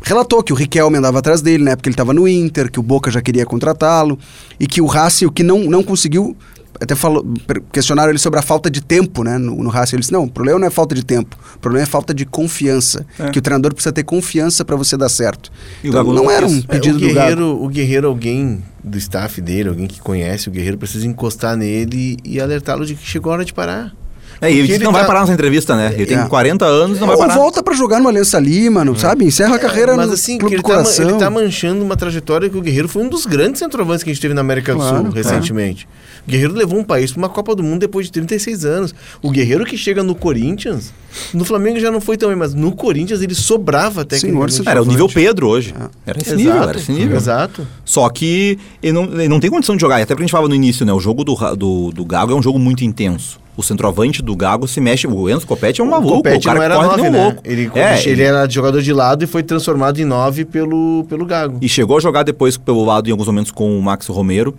[0.00, 2.82] relatou que o Riquelme andava atrás dele, né, porque ele estava no Inter, que o
[2.82, 4.18] Boca já queria contratá-lo
[4.58, 6.34] e que o Racing o que não não conseguiu
[6.82, 7.24] até falou,
[7.72, 9.96] questionaram ele sobre a falta de tempo, né, no, no Racing.
[9.96, 12.24] Ele disse, não, o problema não é falta de tempo, o problema é falta de
[12.26, 13.30] confiança, É.
[13.30, 15.50] que o treinador precisa ter confiança para você dar certo.
[15.82, 16.64] E Então, não era um quis.
[16.64, 17.14] É, pedido o do Gago.
[17.20, 22.16] Guerreiro, o Guerreiro, alguém do staff dele, alguém que conhece o Guerreiro, precisa encostar nele
[22.24, 23.92] e alertá-lo de que chegou a hora de parar.
[24.40, 25.92] É, e ele disse que ele não vai tá- parar nessa entrevista, né?
[25.94, 26.26] Ele tem É.
[26.26, 27.34] 40 anos não vai Ou parar.
[27.36, 29.24] volta pra jogar no Aliança Lima, não sabe?
[29.24, 31.08] Encerra a carreira Mas no assim, Clube que do ele, tá, Coração.
[31.10, 34.12] ele tá manchando uma trajetória que o Guerreiro foi um dos grandes centroavantes que a
[34.12, 35.86] gente teve na América do Claro, Sul recentemente.
[36.26, 38.94] O Guerreiro levou um país para uma Copa do Mundo depois de 36 anos.
[39.20, 40.92] O Guerreiro que chega no Corinthians,
[41.34, 44.54] no Flamengo já não foi também, mas no Corinthians ele sobrava tecnicamente.
[44.54, 45.74] Senhor, Era o nível Pedro hoje.
[46.06, 47.16] Era esse nível, era esse nível.
[47.16, 47.66] Exato.
[47.84, 49.98] Só que ele não, ele não tem condição de jogar.
[49.98, 50.92] E até porque a gente falava no início, né?
[50.92, 53.41] O jogo do, do, do Gago é um jogo muito intenso.
[53.56, 55.06] O centroavante do Gago se mexe.
[55.06, 56.14] O Enzo Copete é um maluco.
[56.14, 57.24] o Copete o cara não era corre que nove, nem um né?
[57.24, 57.42] louco.
[57.44, 61.58] Ele, É, ele era jogador de lado e foi transformado em nove pelo, pelo Gago.
[61.60, 64.54] E chegou a jogar depois pelo lado em alguns momentos com o Max Romero.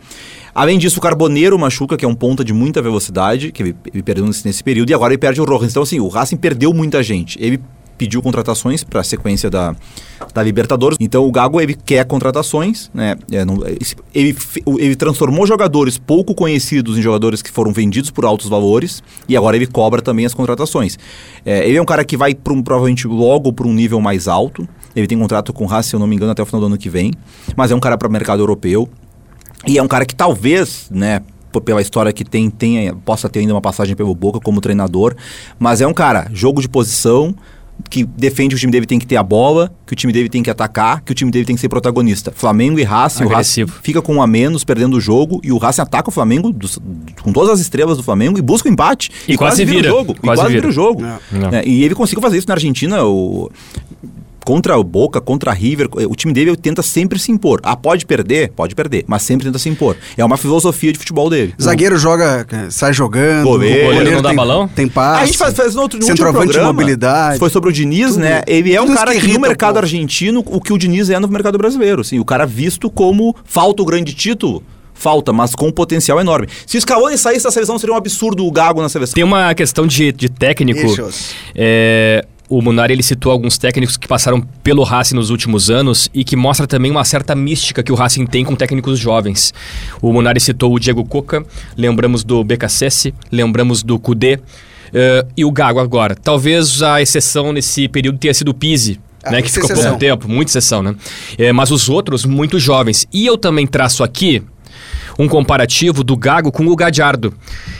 [0.54, 4.04] Além disso, o Carboneiro machuca, que é um ponta de muita velocidade, que ele, ele
[4.04, 5.72] perdeu nesse, nesse período, e agora ele perde o Rojas.
[5.72, 7.38] Então, assim, o Racing perdeu muita gente.
[7.44, 7.60] Ele
[7.98, 9.76] pediu contratações para a sequência da,
[10.34, 10.98] da Libertadores.
[11.00, 13.16] Então, o Gago, ele quer contratações, né?
[13.32, 13.44] É,
[14.14, 14.36] ele,
[14.80, 19.56] ele transformou jogadores pouco conhecidos em jogadores que foram vendidos por altos valores, e agora
[19.56, 20.98] ele cobra também as contratações.
[21.46, 24.68] É, ele é um cara que vai, um- provavelmente, logo para um nível mais alto.
[24.96, 26.68] Ele tem contrato com o Racing, se eu não me engano, até o final do
[26.68, 27.12] ano que vem.
[27.56, 28.88] Mas é um cara para o mercado europeu.
[29.66, 31.22] E é um cara que talvez, né,
[31.66, 35.16] pela história que tem, tenha, possa ter ainda uma passagem pelo Boca como treinador.
[35.58, 37.36] Mas é um cara, jogo de posição,
[37.90, 40.30] que defende que o time dele tem que ter a bola, que o time dele
[40.30, 42.32] tem que atacar, que o time dele tem que ser protagonista.
[42.32, 43.80] Flamengo e Racing, o Racing Agressivo.
[43.84, 46.80] fica com um a menos, perdendo o jogo, e o Racing ataca o Flamengo dos-
[47.22, 49.12] com todas as estrelas do Flamengo e busca o empate.
[49.28, 49.88] E quase vira.
[49.94, 50.16] o jogo.
[50.16, 50.62] Quase e quase vira.
[50.62, 51.02] vira o jogo.
[51.32, 51.50] Não.
[51.58, 53.04] É, e ele conseguiu fazer isso na Argentina.
[53.06, 53.52] O,
[54.46, 57.60] contra o Boca, contra a River, o time dele tenta sempre se impor.
[57.64, 58.52] Ah, pode perder?
[58.52, 59.96] Pode perder, mas sempre tenta se impor.
[60.18, 61.54] É uma filosofia de futebol dele.
[61.62, 63.44] Zagueiro joga, eh, sai jogando.
[63.46, 63.86] Goleiro.
[63.86, 64.68] Goleiro não dá tem, balão?
[64.68, 65.24] Tem passe.
[65.24, 67.40] a gente faz, faz no outro no Centroavante de programa, mobilidade.
[67.40, 68.42] Foi sobre o Diniz, Tudo- né?
[68.48, 69.86] Ele é um cara que que no mercado pouco.
[69.86, 72.02] argentino, o que o Diniz é no mercado brasileiro.
[72.02, 74.64] Assim, o cara visto como falta o grande título.
[74.96, 76.48] Falta, mas com um potencial enorme.
[76.68, 79.16] Se o Scaloni saísse da seleção, seria um absurdo o Gago na seleção.
[79.16, 80.80] Tem uma questão de, de técnico.
[81.56, 82.24] É,
[82.58, 86.36] o Munari ele citou alguns técnicos que passaram pelo Racing nos últimos anos e que
[86.36, 89.52] mostra também uma certa mística que o Racing tem com técnicos jovens.
[90.00, 91.44] O Munari citou o Diego Coca,
[91.76, 96.16] lembramos do BKSS, lembramos do Kudê uh, e o Gago agora.
[96.16, 99.84] Talvez a exceção nesse período tenha sido o Pise, Ah, né, que ficou exceção.
[99.86, 100.96] pouco tempo, muita exceção, né?
[101.40, 103.08] É, mas os outros, muito jovens.
[103.12, 104.44] E eu também traço aqui
[105.18, 107.34] um comparativo do Gago com o Gadiardo.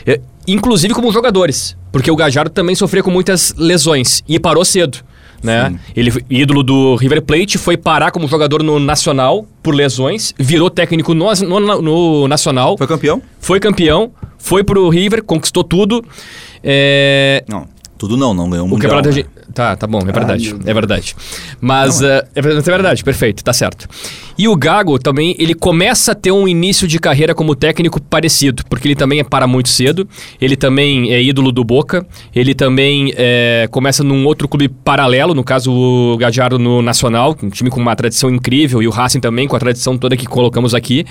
[0.06, 1.76] É, inclusive como jogadores.
[1.92, 4.98] Porque o Gadiardo também sofreu com muitas lesões e parou cedo.
[5.42, 5.78] Né?
[5.94, 11.12] Ele, ídolo do River Plate, foi parar como jogador no Nacional por lesões, virou técnico
[11.12, 13.20] no, no- no Nacional, Foi campeão?
[13.38, 16.02] foi campeão, foi pro River, conquistou tudo.
[16.62, 17.66] É, Não.
[17.96, 18.90] Tudo não, não ganhou o mundial.
[18.96, 19.24] campeonato né?
[19.54, 20.54] Tá, tá bom, é verdade.
[20.66, 21.14] é verdade.
[21.60, 23.86] Mas eh, é, verdade, é verdade, perfeito, tá certo.
[24.36, 28.64] E o Gago também, ele começa a ter um início de carreira como técnico parecido,
[28.68, 30.08] porque ele também é para muito cedo,
[30.40, 35.44] ele também é ídolo do Boca, ele também eh, começa num outro clube paralelo, no
[35.44, 39.46] caso o Gadiardo no Nacional, um time com uma tradição incrível, e o Racing também
[39.46, 41.04] com a tradição toda que colocamos aqui.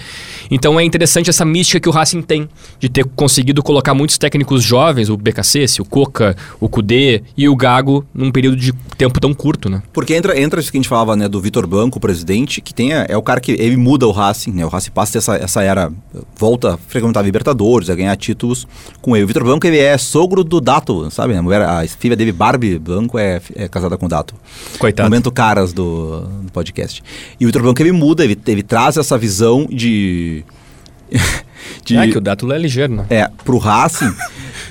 [0.52, 4.64] Então é interessante essa mística que o Racing tem, de ter conseguido colocar muitos técnicos
[4.64, 9.34] jovens, o BKC, o Coca, o Kudê e o Gago, num período de tempo tão
[9.34, 9.82] curto, né?
[9.94, 12.74] Porque entra, entra isso que a gente falava, né, do Vitor Blanco, o presidente, que
[12.74, 14.66] tem, a- é o cara que ele muda o Racing, né?
[14.66, 15.92] O Racing passa essa, essa era,
[16.36, 18.68] volta a frequentar Libertadores, a ganhar títulos
[19.02, 19.24] com ele.
[19.24, 21.36] O Vitor Blanco, ele é sogro do Dato, sabe?
[21.36, 24.34] A, mulher, a filha dele, Barbie Blanco, é, é casada com o Dato.
[24.80, 25.08] Coitado.
[25.08, 27.04] Momento caras do, do podcast.
[27.40, 30.44] E o Vitor Blanco, ele muda, ele, ele traz essa visão de...
[31.86, 33.06] de É que o Dátulo é ligeiro, né?
[33.10, 34.12] é, pro Racing,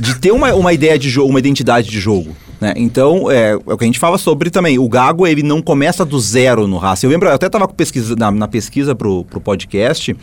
[0.00, 2.36] de ter uma, uma ideia de jogo, uma identidade de jogo.
[2.62, 2.74] Né?
[2.76, 4.78] Então, é, é o que a gente fala sobre também.
[4.78, 7.06] O Gago, ele não começa do zero no Racing.
[7.06, 10.14] Eu lembro, eu até estava pesquisa, na, na pesquisa pro, pro podcast,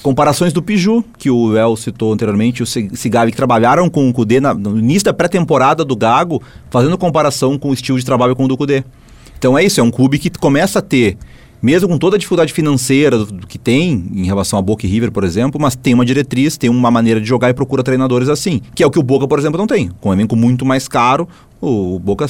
[0.00, 4.12] comparações do Piju, que o El citou anteriormente, o Ci- Cigavi, que trabalharam com o
[4.12, 6.40] Cudê na- no início da pré-temporada do Gago,
[6.70, 8.84] fazendo comparação com o estilo de trabalho com o do Cudê.
[9.36, 11.18] Então é isso, é um clube que começa a ter,
[11.62, 15.12] mesmo com toda a dificuldade financeira do, que tem em relação a Boca e River,
[15.12, 18.60] por exemplo, mas tem uma diretriz, tem uma maneira de jogar e procura treinadores assim.
[18.74, 19.90] Que é o que o Boca, por exemplo, não tem.
[20.00, 21.28] Com um elenco muito mais caro,
[21.60, 22.26] o, Boca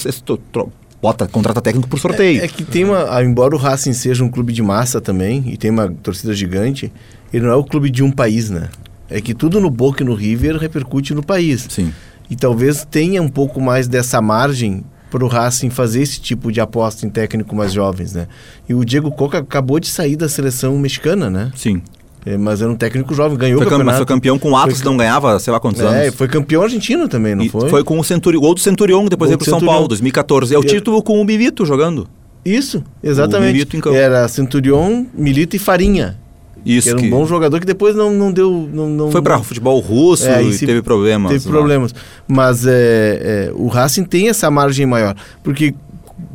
[1.01, 2.45] bota, contrata técnico por sorteio.
[2.45, 3.23] É que tem uma.
[3.25, 6.92] Embora o Racing seja um clube de massa também, e tem uma torcida gigante,
[7.33, 8.68] ele não é o clube de um país, né?
[9.11, 11.66] É que tudo no Boca e no River repercute no país.
[11.68, 11.92] Sim.
[12.31, 16.61] E talvez tenha um pouco mais dessa margem para o Racing fazer esse tipo de
[16.61, 18.27] aposta em técnico mais jovens, né?
[18.68, 21.53] E o Diego Coca acabou de sair da seleção mexicana, né?
[21.55, 21.83] Sim.
[22.25, 24.07] É, mas era um técnico jovem, ganhou Foi, o cam- mas campeonato.
[24.07, 26.14] foi campeão com o Atos, Foi não ganhava, sei lá quantos É, anos.
[26.14, 27.83] foi campeão argentino também, não E foi?
[27.85, 29.61] com o Centurion, gol do Centurion, depois veio pro São.
[29.61, 30.55] Paulo, 2014.
[30.55, 32.09] É o título com o Bivito jogando.
[32.44, 33.53] Isso, exatamente.
[33.53, 33.96] Milito em campo.
[33.96, 36.16] Era Centurion, Milito e Farinha.
[36.64, 36.85] Isso.
[36.85, 38.68] que era um que bom jogador que depois não, não deu.
[38.72, 41.33] Não, não, Foi pra futebol russo É, e se- teve problemas.
[41.33, 41.53] Teve lá.
[41.53, 41.94] problemas.
[42.29, 45.14] Mas é, é, o Racing tem essa margem maior.
[45.42, 45.75] Porque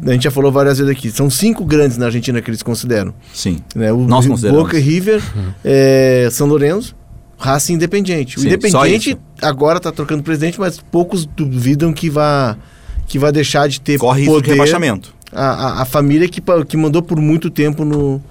[0.05, 3.13] a gente já falou várias vezes aqui, são cinco grandes na Argentina que eles consideram.
[3.33, 3.59] Sim.
[3.75, 3.91] Né?
[3.91, 4.63] O Nós consideramos.
[4.63, 5.21] Boca e River,
[5.63, 6.95] é, São Lourenço,
[7.37, 8.37] Racing Independiente.
[8.37, 12.57] O Sim, Independiente agora está trocando presidente, mas poucos duvidam que vá,
[13.07, 15.13] que vai deixar de ter Corre risco de poder rebaixamento.
[15.31, 18.21] a, a, a família que, que mandou por muito tempo no,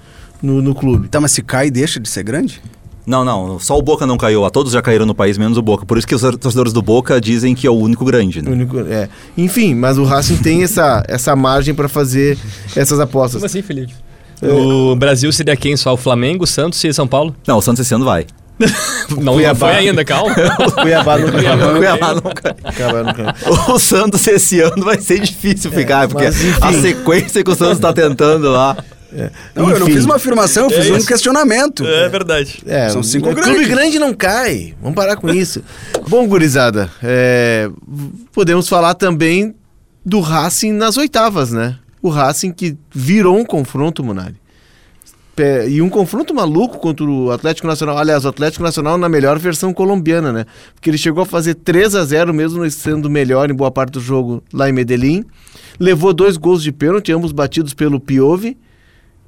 [0.41, 1.07] no, no clube.
[1.07, 2.61] Tá, mas se cai, deixa de ser grande?
[3.05, 4.43] Não, não, só o Boca não caiu.
[4.43, 5.85] A todos já caíram no país, menos o Boca.
[5.85, 8.51] Por isso que os torcedores do Boca dizem que é o único grande, O né?
[8.51, 9.07] único- é.
[9.37, 12.37] Enfim, mas o Racing tem essa, essa margem para fazer
[12.75, 13.35] essas apostas.
[13.41, 13.93] Como assim, Felipe?
[14.41, 15.75] O Brasil seria quem?
[15.77, 17.33] Só o Flamengo, Santos e São Paulo?
[17.47, 18.25] Não, o Santos esse ano vai.
[19.09, 19.67] Não, não Cuiabá.
[19.71, 20.33] foi ainda, calma.
[20.81, 21.73] Cuiabá não Cuiabá.
[21.77, 22.55] Cuiabá não cai.
[22.75, 23.33] Cuiabá não cai.
[23.73, 27.77] O Santos esse ano vai ser difícil ficar, porque mas a sequência que o Santos
[27.77, 28.75] está tentando lá.
[29.55, 29.95] Não, eu não Enfim.
[29.95, 31.83] fiz uma afirmação, eu fiz É um questionamento.
[31.83, 32.59] verdade.
[32.65, 33.53] É, São cinco o grandes.
[33.53, 34.73] Clube grande não cai.
[34.81, 35.63] Vamos parar com isso.
[36.07, 37.69] Bom, gurizada, é,
[38.33, 39.55] podemos falar também
[40.05, 41.77] do Racing nas oitavas, né?
[42.01, 44.35] O Racing que virou um confronto, Munari.
[45.69, 47.95] E um confronto maluco contra o Atlético Nacional.
[47.99, 50.45] Aliás, o Atlético Nacional na melhor versão colombiana, né?
[50.73, 53.99] Porque ele chegou a fazer 3 a 0 mesmo sendo melhor em boa parte do
[53.99, 55.23] jogo lá em Medellín.
[55.79, 58.57] Levou dois gols de pênalti, ambos batidos pelo Piove.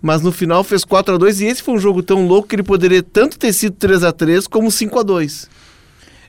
[0.01, 2.55] Mas no final fez 4 a 2 e esse foi um jogo tão louco que
[2.55, 5.49] ele poderia tanto ter sido 3 a 3 como 5 a 2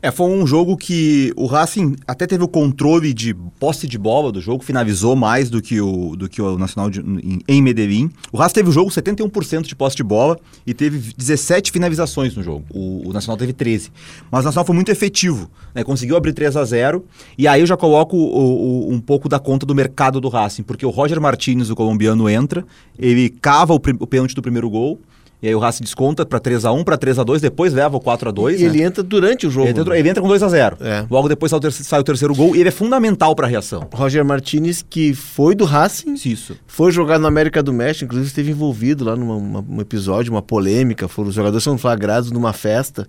[0.03, 4.33] É, foi um jogo que o Racing até teve o controle de posse de bola
[4.33, 8.11] do jogo, finalizou mais do que o, do que o Nacional de- em, em Medellín.
[8.33, 12.43] O Racing teve o jogo 71% de posse de bola e teve 17 finalizações no
[12.43, 12.65] jogo.
[12.73, 13.91] O, o Nacional teve 13.
[14.31, 15.85] Mas o Nacional foi muito efetivo, né?
[15.85, 17.05] conseguiu abrir 3 a 0
[17.37, 20.63] e aí eu já coloco o- o- um pouco da conta do mercado do Racing,
[20.63, 22.65] porque o Roger Martinez, o colombiano, entra,
[22.99, 24.99] ele cava o, o pênalti do primeiro gol,
[25.43, 28.59] E aí o Racing desconta pra 3x1, pra 3x2, depois leva o 4x2.
[28.59, 29.69] E ele entra durante o jogo.
[29.69, 29.99] Ele entra, né?
[29.99, 30.77] ele entra com 2x0.
[30.81, 31.07] É.
[31.11, 33.89] Logo depois sai o, terceiro, sai o terceiro gol e ele é fundamental pra reação.
[33.93, 36.57] Roger Martinez, que foi do Racing, Isso.
[36.67, 41.09] foi jogar no América do México, inclusive esteve envolvido lá num um episódio, uma polêmica.
[41.09, 43.09] Foram, os jogadores são flagrados numa festa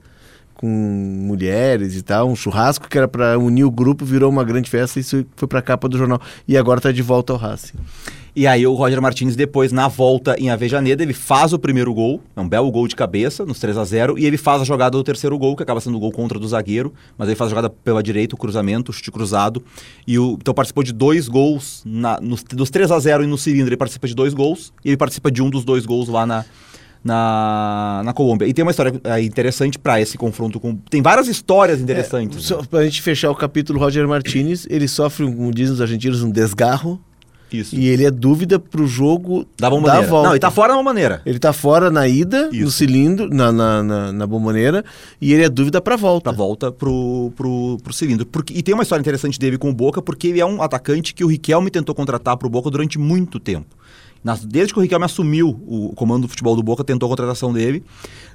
[0.54, 4.70] com mulheres e tal, um churrasco que era pra unir o grupo, virou uma grande
[4.70, 6.22] festa e isso foi pra capa do jornal.
[6.48, 7.78] E agora tá de volta ao Racing.
[8.34, 12.22] E aí o Roger Martins depois, na volta em Avejaneda, ele faz o primeiro gol,
[12.34, 14.98] é um belo gol de cabeça, nos 3 a 0 e ele faz a jogada
[14.98, 17.50] do terceiro gol, que acaba sendo o gol contra do zagueiro, mas ele faz a
[17.50, 19.62] jogada pela direita, o cruzamento, o chute cruzado,
[20.08, 23.38] e o, então participou de dois gols, na, nos, dos 3 a 0 e no
[23.38, 26.26] cilindro ele participa de dois gols, e ele participa de um dos dois gols lá
[26.26, 26.46] na,
[27.04, 28.48] na, na Colômbia.
[28.48, 30.78] E tem uma história é, interessante para esse confronto com...
[30.90, 32.38] Tem várias histórias interessantes.
[32.38, 32.44] né?
[32.44, 36.32] Só pra gente fechar o capítulo, Roger Martinez, ele sofre, como dizem os argentinos, um
[36.32, 36.98] desgarro
[37.52, 37.76] Isso.
[37.76, 40.24] e ele é dúvida pro jogo Da da volta.
[40.28, 41.22] Não, ele tá fora da bomboneira.
[41.26, 42.72] Ele tá fora na ida, no Isso.
[42.72, 44.84] cilindro, na, na, na, na bomboneira,
[45.20, 46.30] e ele é dúvida pra volta.
[46.30, 48.26] Pra volta pro, pro, pro cilindro.
[48.26, 51.14] Porque, e tem uma história interessante dele com o Boca, porque ele é um atacante
[51.14, 53.76] que o Riquelme tentou contratar pro Boca durante muito tempo.
[54.24, 57.52] Nas- desde que o Riquelme assumiu o comando do futebol do Boca, tentou a contratação
[57.52, 57.84] dele.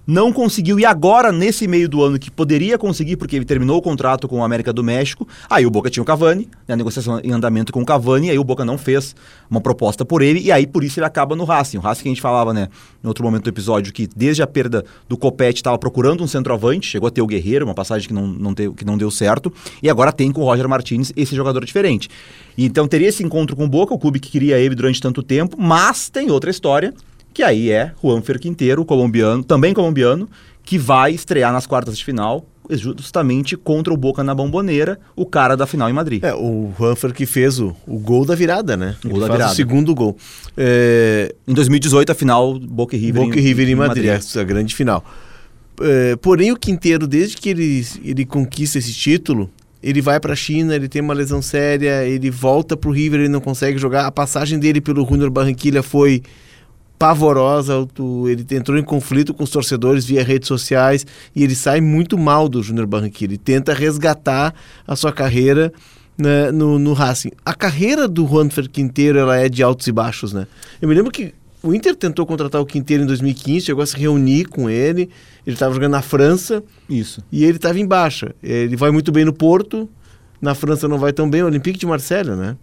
[0.07, 3.83] Não conseguiu, e agora, nesse meio do ano, que poderia conseguir, porque ele terminou o
[3.83, 7.19] contrato com o América do México, aí o Boca tinha o Cavani, né, a negociação
[7.25, 9.17] em andamento com o Cavani, aí o Boca não fez
[9.51, 11.79] uma proposta por ele, e aí por isso ele acaba no Racing.
[11.79, 12.69] O Racing que a gente falava, né,
[13.03, 16.87] em outro momento do episódio, que desde a perda do Copete estava procurando um centroavante,
[16.87, 19.53] chegou a ter o Guerreiro, uma passagem que não, não, teve- que não deu certo,
[19.83, 22.09] e agora tem com o Roger Martinez esse jogador diferente.
[22.57, 25.57] Então teria esse encontro com o Boca, o clube que queria ele durante tanto tempo,
[25.61, 26.95] mas tem outra história,
[27.37, 30.27] que aí é Juanfer Quinteiro, colombiano, também colombiano,
[30.65, 35.55] que vai estrear nas quartas de final, justamente contra o Boca na Bomboneira, o cara
[35.55, 36.25] da final em Madrid.
[36.25, 38.97] É, o Juanfer que fez o, o gol da virada, né?
[39.05, 39.53] O gol da virada.
[39.53, 40.17] o segundo gol.
[40.57, 44.41] É, Em 2018, a final Boca e River, Boca e River em Madrid, essa é
[44.41, 45.05] a grande final.
[45.79, 49.51] É, porém, o Quinteiro, desde que ele, ele conquista esse título,
[49.83, 53.29] ele vai para a China, ele tem uma lesão séria, ele volta pro River, ele
[53.29, 54.07] não consegue jogar.
[54.07, 56.23] A passagem dele pelo Junior Barranquilha foi
[56.99, 57.75] pavorosa,
[58.31, 62.49] ele entrou em conflito com os torcedores via redes sociais e ele sai muito mal
[62.49, 63.33] do Júnior Barranquilla.
[63.33, 64.55] Ele tenta resgatar
[64.87, 65.73] a sua carreira
[66.17, 67.33] né, no, no Racing.
[67.45, 70.47] A carreira do Juanfer Quinteiro ela é de altos e baixos, né?
[70.81, 73.97] Eu me lembro que o Inter tentou contratar o Quinteiro em 2015, chegou a se
[73.97, 75.11] reunir com ele,
[75.47, 77.23] ele estava jogando na França Isso.
[77.31, 78.35] e ele estava em baixa.
[78.43, 79.89] Ele vai muito bem no Porto,
[80.41, 82.57] na França não vai tão bem, o Olympique de Marselha, né?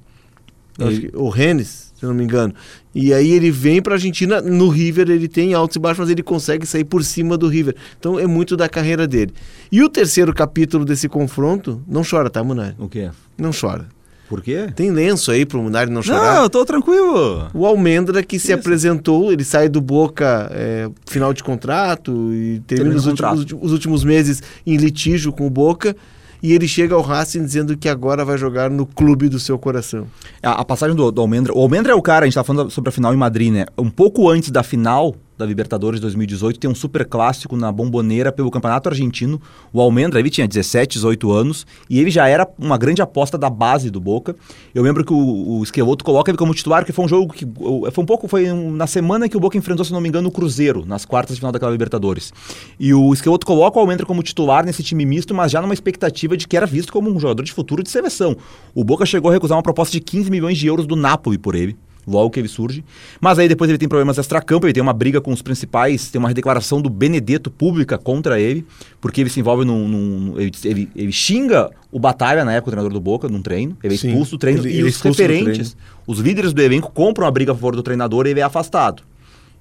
[1.14, 2.54] O Rennes, se não me engano.
[2.94, 6.22] E aí ele vem pra Argentina, no River ele tem altos e baixos, mas ele
[6.22, 7.76] consegue sair por cima do River.
[8.00, 9.34] Então é muito da carreira dele.
[9.72, 12.76] E o terceiro capítulo desse confronto, não chora, tá, Munari?
[12.78, 13.10] O quê?
[13.38, 13.88] Não chora.
[14.30, 14.68] Por quê?
[14.76, 16.42] Tem lenço aí pro Munari não Não, chorar.
[16.44, 17.48] eu tô tranquilo.
[17.54, 18.56] O Almendra que se Isso.
[18.56, 23.72] apresentou, ele sai do Boca é, final de contrato e termina Termina os últimos, os
[23.72, 25.96] últimos meses em litígio com o Boca.
[26.44, 30.06] E ele chega ao Racing dizendo que agora vai jogar no clube do seu coração.
[30.42, 31.54] A, a passagem do, do Almendra.
[31.54, 33.66] O Almendra é o cara, a gente tá falando sobre a final em Madrid, né?
[33.78, 38.32] Um pouco antes da final da Libertadores de 2018, tem um super clássico na Bomboneira
[38.32, 39.42] pelo Campeonato Argentino.
[39.72, 43.50] O Almendra, ele tinha 17, 18 anos e ele já era uma grande aposta da
[43.50, 44.36] base do Boca.
[44.74, 47.46] Eu lembro que o, o Esqueloto coloca ele como titular, que foi um jogo que
[47.92, 50.32] foi um pouco foi na semana que o Boca enfrentou, se não me engano, o
[50.32, 52.34] Cruzeiro nas quartas de final daquela Libertadores.
[52.80, 56.38] E o Esqueloto coloca o Almendra como titular nesse time misto, mas já numa expectativa
[56.38, 58.36] de que era visto como um jogador de futuro de seleção.
[58.74, 61.56] O Boca chegou a recusar uma proposta de 15 milhões de euros do Napoli por
[61.56, 61.76] ele.
[62.06, 62.84] Logo que ele surge.
[63.22, 66.20] Mas aí depois ele tem problemas extra-campo, ele tem uma briga com os principais, tem
[66.20, 68.66] uma declaração do Benedetto pública contra ele,
[69.00, 69.88] porque ele se envolve num.
[69.88, 73.78] num- ele, ele- ele xinga o Batalha, na época, o treinador do Boca, num treino.
[73.82, 74.60] Ele é Sim, expulso do treino.
[74.68, 78.28] ele- e os referentes, os líderes do elenco, compram a briga a favor do treinador
[78.28, 79.02] e ele é afastado.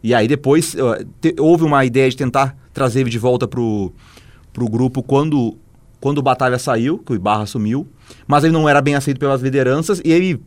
[0.02, 0.74] E aí depois
[1.20, 3.92] te- houve uma ideia de tentar trazer ele de volta pro,
[4.52, 5.56] pro grupo quando,
[6.00, 7.86] quando o Batalha saiu, que o Ibarra assumiu,
[8.26, 10.40] mas ele não era bem aceito pelas lideranças e ele,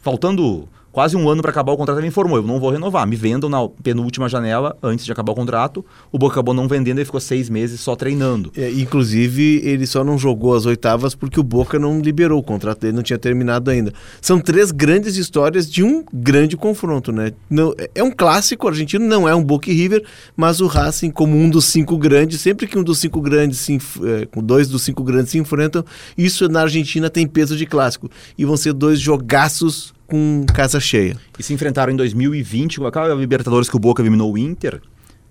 [0.00, 3.16] faltando quase um ano para acabar o contrato, ele informou, eu não vou renovar, me
[3.16, 5.84] vendam na penúltima janela antes de acabar o contrato.
[6.12, 8.52] O Boca acabou não vendendo e ficou seis meses só treinando.
[8.56, 12.82] É, inclusive, ele só não jogou as oitavas porque o Boca não liberou, o contrato
[12.82, 13.92] dele não tinha terminado ainda.
[14.22, 17.32] São três grandes histórias de um grande confronto, né?
[17.50, 20.04] Não, é um clássico argentino, não é um Boca e River,
[20.36, 23.78] mas o Racing, como um dos cinco grandes, sempre que um dos cinco grandes, se
[24.04, 25.84] é, dois dos cinco grandes se enfrentam,
[26.16, 28.08] isso na Argentina tem peso de clássico.
[28.38, 31.16] E vão ser dois jogaços com casa cheia.
[31.36, 34.80] E se enfrentaram em 2020, com aquela Libertadores que o Boca eliminou o Inter.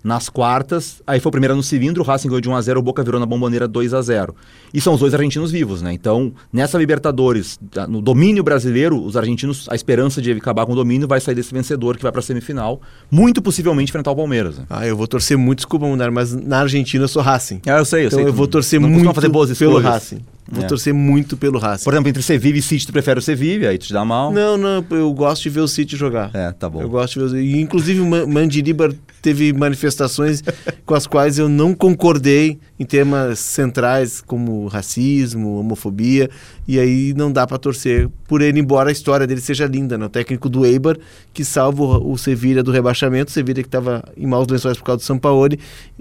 [0.02, 3.02] Nas quartas, aí foi o primeiro no cilindro, o Racing ganhou de 1x0, o Boca
[3.02, 4.34] virou na bomboneira 2x0.
[4.74, 5.94] E são os dois argentinos vivos, né?
[5.94, 7.58] Então, nessa Libertadores,
[7.88, 11.54] no domínio brasileiro, os argentinos, a esperança de acabar com o domínio vai sair desse
[11.54, 14.58] vencedor que vai pra semifinal, muito possivelmente enfrentar o Palmeiras.
[14.58, 14.66] Né?
[14.68, 17.62] Ah, eu vou torcer muito, desculpa, Mundar, mas na Argentina eu sou Racing.
[17.64, 18.28] É, eu sei, eu Então sei.
[18.28, 19.90] eu vou torcer não muito fazer boas pelo escolhas.
[19.90, 20.20] Racing.
[20.54, 20.66] Vou É.
[20.66, 21.84] torcer muito pelo Racing.
[21.84, 24.32] Por exemplo, entre Sevilla e City, tu prefere o Sevilla, aí tu te dá mal.
[24.32, 26.30] Não, não, eu gosto de ver o City jogar.
[26.32, 26.80] É, tá bom.
[26.80, 30.42] Eu gosto de ver o e, Inclusive o Ma- Mandiriba teve manifestações
[30.86, 36.28] com as quais eu não concordei em temas centrais como racismo, homofobia,
[36.68, 40.06] e aí não dá pra torcer por ele, embora a história dele seja linda, né?
[40.06, 40.96] O técnico do Eibar,
[41.32, 44.98] que salva o, Sevilla do rebaixamento, o Sevilla que estava em maus lençóis por causa
[44.98, 45.58] do Sampaoli,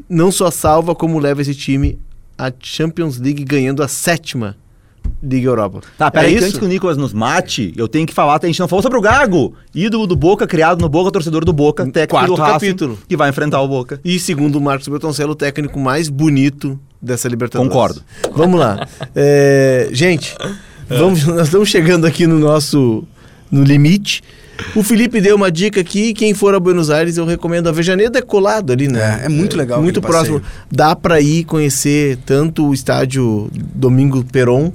[0.10, 1.98] não só salva, como leva esse time
[2.38, 4.56] à Champions League ganhando a sétima
[5.22, 5.82] Liga Europa.
[5.98, 8.60] Tá, peraí, é antes que o Nicolas nos mate, eu tenho que falar, a gente
[8.60, 12.10] não falou sobre o Gago, ídolo do Boca, criado no Boca, torcedor do Boca, técnico
[12.10, 13.00] Quarto do Racing, capítulo.
[13.08, 14.02] que vai enfrentar o Boca.
[14.04, 17.72] E segundo o Marcos Bertoncello, o técnico mais bonito dessa Libertadores.
[17.72, 18.04] Concordo.
[18.36, 18.88] Vamos lá.
[19.16, 20.36] É, gente,
[20.90, 23.06] vamos, nós estamos chegando aqui no nosso
[23.50, 24.22] no limite.
[24.76, 28.20] O Felipe deu uma dica aqui, quem for a Buenos Aires, eu recomendo a Vejaneda
[28.20, 29.22] é colado ali, né?
[29.22, 30.40] É, é muito legal Muito aquele próximo.
[30.40, 30.62] passeio.
[30.72, 34.72] Dá para ir conhecer tanto o estádio Domingo Peron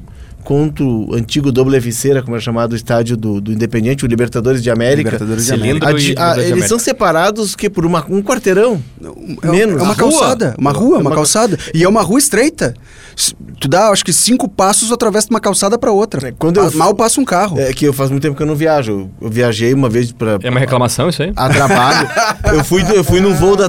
[0.52, 4.70] o antigo Doble Viceira, como é chamado o estádio do, do Independiente, o Libertadores de
[4.70, 5.10] América.
[5.10, 5.86] Libertadores de América.
[5.88, 6.68] A eles América.
[6.68, 8.82] são separados que por uma- um quarteirão.
[9.42, 9.80] É, Menos.
[9.80, 11.58] é uma calçada, uma rua, É uma uma- calçada.
[11.74, 12.74] E é uma rua estreita.
[13.60, 16.28] Tu dá, acho que cinco passos através de uma calçada pra outra.
[16.28, 17.58] É, quando eu f- Mal passa um carro.
[17.58, 19.10] É que eu faz muito tempo que eu não viajo.
[19.20, 21.32] Eu, viajei uma vez para É uma reclamação isso aí?
[21.34, 22.08] a trabalho.
[22.54, 23.68] eu fui eu fui no voo da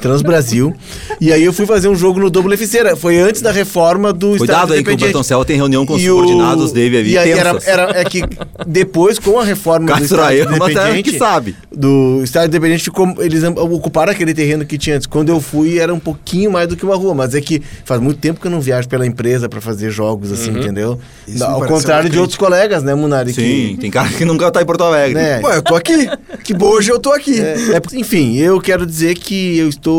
[0.00, 0.70] Transbrasil.
[0.70, 1.16] Transbrasil.
[1.20, 2.96] E aí eu fui fazer um jogo no Double Ficeira.
[2.96, 4.96] Foi antes da reforma do Cuidado Estado aí que o.
[4.96, 8.04] Bertoncello tem reunião com os E o- subordinados dele ali, E aí era, era- é
[8.04, 8.22] que
[8.66, 11.56] depois, com a reforma do Castro Estado Aema até Independente, que sabe.
[11.74, 15.06] do Estado Independente, ficou- eles am- ocuparam aquele terreno que tinha antes.
[15.06, 18.00] Quando eu fui, era um pouquinho mais do que uma rua, mas é que faz
[18.00, 20.98] muito tempo que eu não viajo pela empresa para fazer jogos assim, entendeu?
[21.26, 23.32] Isso Ao contrário de outros colegas, né, Munari?
[23.32, 25.14] Sim, tem cara que nunca tá em Porto Alegre.
[25.14, 25.40] né?
[25.40, 26.08] Pô, eu tô aqui.
[26.44, 27.40] que bom, hoje eu tô aqui.
[27.40, 29.89] É, é, enfim, eu quero dizer que eu estou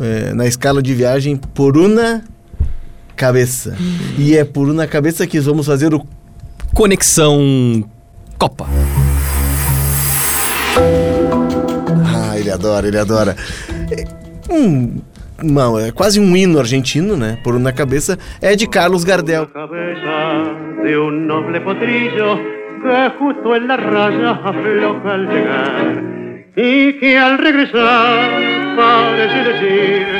[0.00, 2.22] é, na escala de viagem por uma
[3.16, 3.76] cabeça.
[4.18, 6.04] E é por uma cabeça que vamos fazer o
[6.74, 7.84] Conexão
[8.38, 8.66] Copa.
[12.06, 13.36] Ah, ele adora, ele adora.
[13.90, 14.04] É,
[14.52, 15.00] Um,
[15.80, 17.38] é quase um hino argentino, né?
[17.42, 19.48] Por na cabeça, é de Carlos Gardel.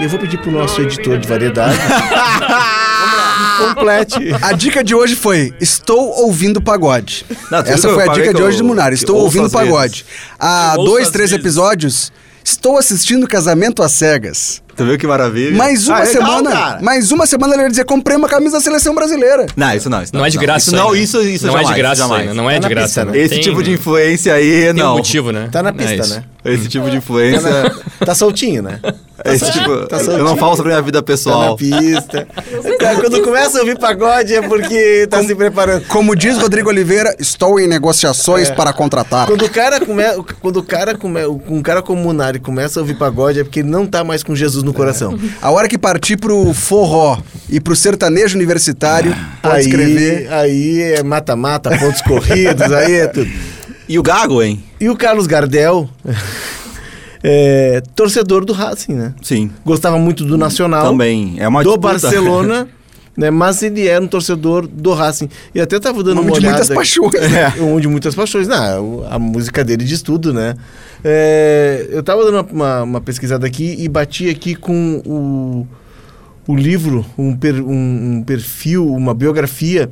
[0.01, 1.77] Eu vou pedir pro nosso editor de variedade.
[3.59, 4.17] Complete.
[4.41, 7.27] A dica de hoje foi: Estou ouvindo pagode.
[7.51, 8.95] Não, Essa foi eu a dica de eu- hoje do Munari.
[8.97, 10.07] que Estou eu ouvindo pagode.
[10.41, 11.45] Há Eu dois, três vezes.
[11.45, 12.11] episódios,
[12.45, 14.63] estou assistindo Casamento às Cegas.
[14.75, 15.55] Tu viu que maravilha?
[15.55, 16.51] Mais uma Ah, legal, semana.
[16.51, 16.83] cara.
[16.83, 19.47] Mais uma semana ele ia dizer: comprei uma camisa da seleção brasileira.
[19.55, 20.03] Não, isso não.
[20.03, 20.69] Isso Não é de graça.
[20.71, 21.03] Isso não, aí, né?
[21.05, 21.69] isso, isso não jamais.
[21.71, 22.35] é de graça, jamais.
[22.35, 22.87] não é Tá de graça.
[22.87, 23.19] pista, né?
[23.19, 24.95] Esse Tem- tipo de influência aí, tem não.
[24.95, 25.49] um motivo, né?
[25.53, 26.15] Tá na É pista, isso.
[26.15, 26.25] né?
[26.45, 27.43] Esse tipo de influência.
[28.05, 28.81] Tá soltinho, né?
[29.25, 31.57] Esse tipo, tá eu não falo sobre a minha vida Tá na pessoal.
[31.57, 32.27] pista.
[33.01, 35.87] Quando começa a ouvir pagode é porque tá se preparando.
[35.87, 39.27] Como diz Rodrigo Oliveira, estou em negociações para contratar.
[39.27, 40.03] Quando o cara come,
[40.41, 43.61] quando o cara come, um cara como o Munari começa a ouvir pagode é porque
[43.61, 45.19] ele não tá mais com Jesus no coração.
[45.41, 47.19] A hora que partir pro forró
[47.49, 50.33] e pro sertanejo universitário, pode Aí, escrever.
[50.33, 53.31] aí é mata-mata, pontos corridos, aí é tudo.
[53.89, 54.63] E o Gago, hein?
[54.81, 55.89] E o Carlos Gardel,
[57.23, 59.15] é, torcedor do Racing, né?
[59.23, 59.51] Sim.
[59.65, 60.91] Gostava muito do Nacional.
[60.91, 61.35] Também.
[61.39, 61.89] É uma do disputa.
[61.93, 62.69] Barcelona,
[63.17, 63.31] né?
[63.31, 65.29] Mas ele era um torcedor do Racing.
[65.55, 66.57] E até tava dando Nome uma de olhada...
[66.59, 67.15] muitas paixões.
[67.15, 68.49] É, um de muitas paixões.
[68.49, 70.55] Não, a música dele diz tudo, né?
[71.05, 75.67] É, eu tava dando uma, uma, uma pesquisada aqui e bati aqui com o,
[76.51, 79.91] o livro, um, per- um- um perfil, uma biografia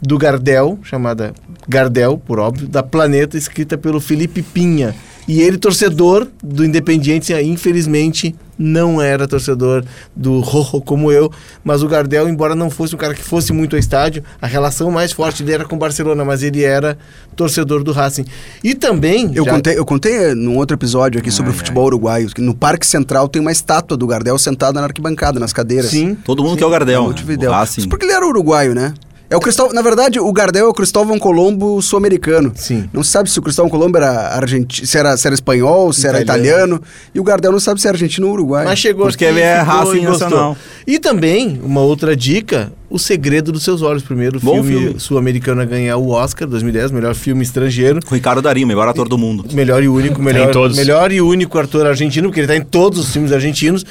[0.00, 1.32] do Gardel, chamada
[1.68, 4.94] Gardel, por óbvio, da Planeta, escrita pelo Felipe Pinha.
[5.28, 11.32] E ele, torcedor do Independiente, infelizmente não era torcedor do Rojo como eu,
[11.64, 14.90] mas o Gardel, embora não fosse um cara que fosse muito ao estádio, a relação
[14.90, 16.96] mais forte dele era com o Barcelona, mas ele era
[17.34, 18.24] torcedor do Racing.
[18.62, 19.32] E também...
[19.34, 22.40] Eu já- contei, eu contei eh, num outro episódio aqui sobre o futebol uruguaio, que
[22.40, 25.90] no Parque Central tem uma estátua do Gardel sentada na arquibancada, nas cadeiras.
[25.90, 26.14] Sim.
[26.24, 27.04] Todo mundo quer o Gardel.
[27.04, 27.50] Montevidéu.
[27.50, 27.80] O Racing.
[27.82, 28.92] Mas porque ele era uruguaio, né?
[29.32, 32.52] É o Cristóvão, na verdade, o Gardel é o Cristóvão Colombo sul-americano.
[32.54, 32.88] Sim.
[32.92, 36.06] Não se sabe se o Cristóvão Colombo era argentino, se era, se era espanhol, se
[36.06, 36.76] era Italiano.
[36.76, 36.82] italiano.
[37.14, 38.68] E o Gardel não sabe se é argentino ou uruguaio.
[38.68, 40.56] Mas chegou Porque aqui ele é Racing e gostou.
[40.86, 45.00] E também, uma outra dica, O Segredo dos Seus Olhos, primeiro Bom filme, filme.
[45.00, 48.00] sul-americano a ganhar o Oscar 2010, melhor filme estrangeiro.
[48.04, 49.46] Com Ricardo Darim, o melhor ator do mundo.
[49.52, 50.76] Melhor e único, melhor, em todos.
[50.76, 53.84] melhor e único ator argentino, porque ele tá em todos os filmes argentinos.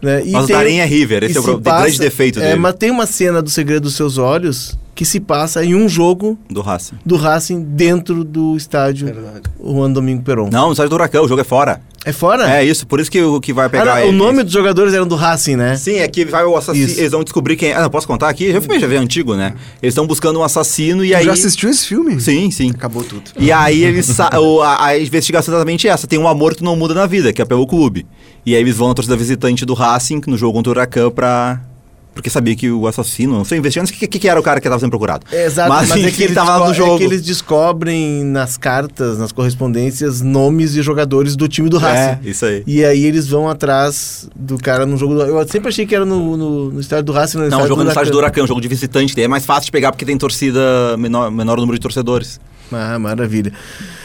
[0.00, 0.22] Né?
[0.26, 2.60] E Mas o tem- Darim é River, esse é o pro- grande defeito é, dele.
[2.60, 6.36] Mas tem uma cena do Segredo dos Seus Olhos que se passa em um jogo
[6.50, 6.96] Do Racing.
[7.04, 9.14] do Racing dentro do estádio
[9.62, 10.48] Juan Domingo Perón.
[10.50, 11.80] Não, no estádio do Huracão, o jogo é fora.
[12.04, 12.48] É fora?
[12.50, 14.52] É isso, por isso que o que vai Ah, pegar não, é- o nome dos
[14.52, 15.76] jogadores eram do Racing, né?
[15.76, 16.88] Sim, é que vai o assassino.
[16.88, 17.74] Eles vão descobrir quem é.
[17.74, 18.52] Ah, não, posso contar aqui?
[18.52, 19.54] Já filme já veio antigo, né?
[19.82, 21.24] Eles estão buscando um assassino e Tu aí.
[21.26, 22.18] já assistiu esse filme?
[22.20, 22.70] Sim, sim.
[22.70, 23.22] Acabou tudo.
[23.38, 26.06] E aí eles sa- o- a, a investigação é exatamente essa.
[26.06, 28.06] Tem um amor que não muda na vida, que é pelo clube.
[28.46, 31.60] E aí eles vão na torcida visitante do Racing, no jogo contra o Huracan, pra.
[32.16, 33.36] Porque sabia que o assassino.
[33.36, 35.26] Não sei, investigando o que, que, que era o cara que estava sendo procurado.
[35.30, 36.96] É, exato, mas, mas, é, que eles tava lá no é jogo.
[36.96, 42.18] que eles descobrem nas cartas, nas correspondências, nomes de jogadores do time do Racing.
[42.26, 42.64] É, isso aí.
[42.66, 45.22] E aí eles vão atrás do cara no jogo do...
[45.24, 47.36] Eu sempre achei que era no, no, no estádio do Racing.
[47.36, 48.44] No Não, o jogo é no estádio do Huracan.
[48.44, 49.20] Um jogo de visitante.
[49.20, 52.40] É mais fácil de pegar porque tem torcida, menor, menor número de torcedores.
[52.72, 53.52] Ah, maravilha.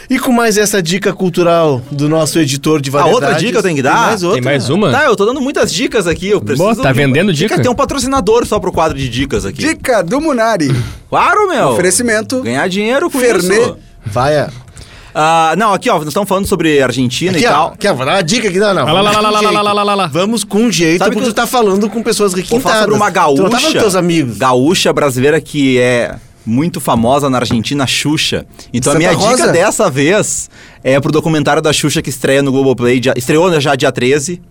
[0.10, 3.22] E com mais essa dica cultural do nosso editor de A variedades...
[3.24, 3.94] outra dica eu tenho que dar?
[3.96, 4.42] Tem mais outra?
[4.42, 4.92] Tem mais uma?
[4.92, 6.28] Tá, eu tô dando muitas dicas aqui.
[6.30, 7.60] Eu preciso Boa, tá de- vendendo dica?
[7.60, 9.60] Tem um patrocinador só pro quadro de dicas aqui.
[9.62, 10.70] Dica do Munari.
[11.10, 11.70] Claro, meu.
[11.70, 12.42] Oferecimento.
[12.42, 13.52] Ganhar dinheiro com Fernet.
[13.62, 13.78] isso.
[14.06, 14.50] Vai, a...
[15.14, 17.68] Ah, não, aqui ó, nós estamos falando sobre Argentina Aqui, e tal.
[17.74, 18.60] aqui, ó, vou dar uma dica aqui.
[18.60, 18.86] Não, não.
[18.86, 20.08] Lá, lá, lá, lá, lá, Vamos com lá, lá, lá, lá, lá.
[20.08, 22.64] Vamos com jeito, Sabe porque que tu tá falando com pessoas Vou requintadas.
[22.64, 23.74] falar sobre uma Tu não tá falando gaúcha.
[23.74, 24.38] com teus amigos.
[24.38, 26.16] Gaúcha brasileira que é
[26.46, 28.46] muito famosa na Argentina, Xuxa.
[28.74, 29.36] Então a Santa minha Rosa?
[29.44, 30.50] dica dessa vez
[30.84, 33.00] é pro documentário da Xuxa que estreia no Globoplay.
[33.00, 34.42] dia- estreou já dia 13.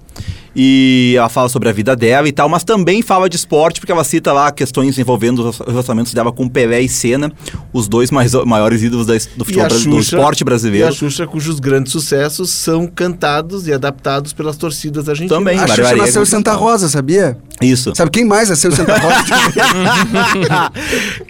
[0.54, 3.92] E ela fala sobre a vida dela e tal, mas também fala de esporte, porque
[3.92, 7.30] ela cita lá questões envolvendo os relacionamentos dela com Pelé e Senna,
[7.72, 10.88] os dois mais, maiores ídolos da, do, futebol, brasi- do esporte E brasileiro.
[10.88, 15.38] a Xuxa, cujos grandes sucessos são cantados e adaptados pelas torcidas argentinas.
[15.38, 15.58] Também.
[15.58, 17.36] A Xuxa nasceu em Santa Rosa, sabia?
[17.62, 17.94] Isso.
[17.94, 19.24] Sabe quem mais nasceu em Santa Rosa?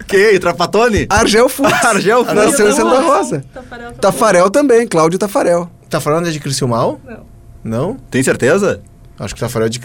[0.06, 0.38] que?
[0.38, 1.06] Trapatone?
[1.08, 1.72] Argel Fuchs.
[1.84, 2.34] Argel Fuchs.
[2.34, 3.44] Nasceu em Santa Rosa.
[3.52, 3.86] Tafarel.
[3.88, 4.00] também.
[4.00, 5.70] Tafarel também, Cláudio Tafarel.
[5.88, 7.00] Tá falando é de Criciúmal?
[7.04, 7.30] Não.
[7.62, 7.96] Não?
[8.10, 8.80] Tem certeza?
[9.20, 9.78] Acho que Tafarel é de.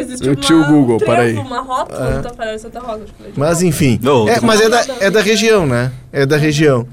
[0.00, 1.34] Existe Eu uma, tinha o Google, um peraí.
[1.34, 3.02] uma rótula do Tafarel em Santa Rosa.
[3.18, 3.32] foi.
[3.36, 4.00] Mas enfim.
[4.02, 5.92] Não, É, mas é da, é da região, né?
[6.10, 6.88] É da região.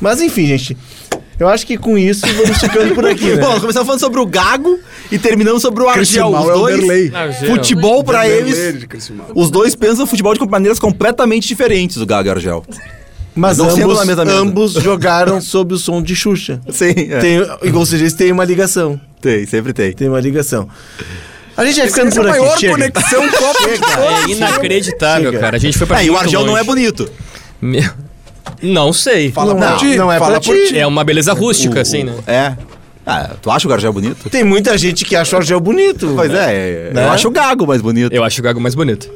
[0.00, 0.74] Mas enfim, gente.
[1.38, 3.36] Eu acho que com isso vamos ficando por aqui, né?
[3.44, 4.78] Bom, começamos falando sobre o Gago
[5.12, 6.28] e terminamos sobre o Argel.
[6.28, 7.12] Os é o dois, Derlei.
[7.46, 8.98] futebol pra Derlei eles,
[9.34, 12.64] os dois pensam futebol de maneiras completamente diferentes, o Gago e o Argel.
[13.34, 13.68] Mas Não
[14.28, 16.60] ambos jogaram sob o som de Xuxa.
[16.70, 17.18] Sim, é.
[17.18, 17.40] Tem,
[17.74, 18.98] ou seja, eles têm uma ligação.
[19.24, 19.90] Tem, sempre tem.
[19.92, 20.68] Tem uma ligação.
[21.56, 22.40] A gente vai ficando Essa é por a aqui.
[22.40, 22.72] maior Chega.
[22.74, 23.58] conexão copo
[24.28, 25.38] É inacreditável, Chega.
[25.40, 25.56] cara.
[25.56, 26.60] A gente foi pra Ah, e o Argel não longe.
[26.60, 27.10] é bonito.
[27.62, 27.90] Meu-
[28.62, 29.32] Não sei.
[29.32, 29.96] Fala Não, por não, ti.
[29.96, 30.68] não é fala pra ti.
[30.68, 30.78] ti.
[30.78, 32.14] É uma beleza rústica, assim, né?
[32.26, 32.52] É.
[33.06, 34.28] Ah, tu acha o Argel bonito?
[34.28, 36.12] Tem muita gente que acha o Argel bonito.
[36.14, 37.04] Pois é, Né?
[37.06, 38.12] eu acho o Gago mais bonito.
[38.12, 39.10] Eu acho o Gago mais bonito.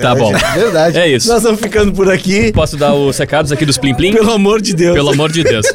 [0.00, 0.32] Tá bom.
[0.34, 0.96] É verdade.
[0.98, 1.28] É isso.
[1.28, 2.52] Nós vamos ficando por aqui.
[2.52, 4.12] Posso dar os recados aqui dos Plim Plim?
[4.12, 4.94] Pelo amor de Deus.
[4.94, 5.66] Pelo amor de Deus.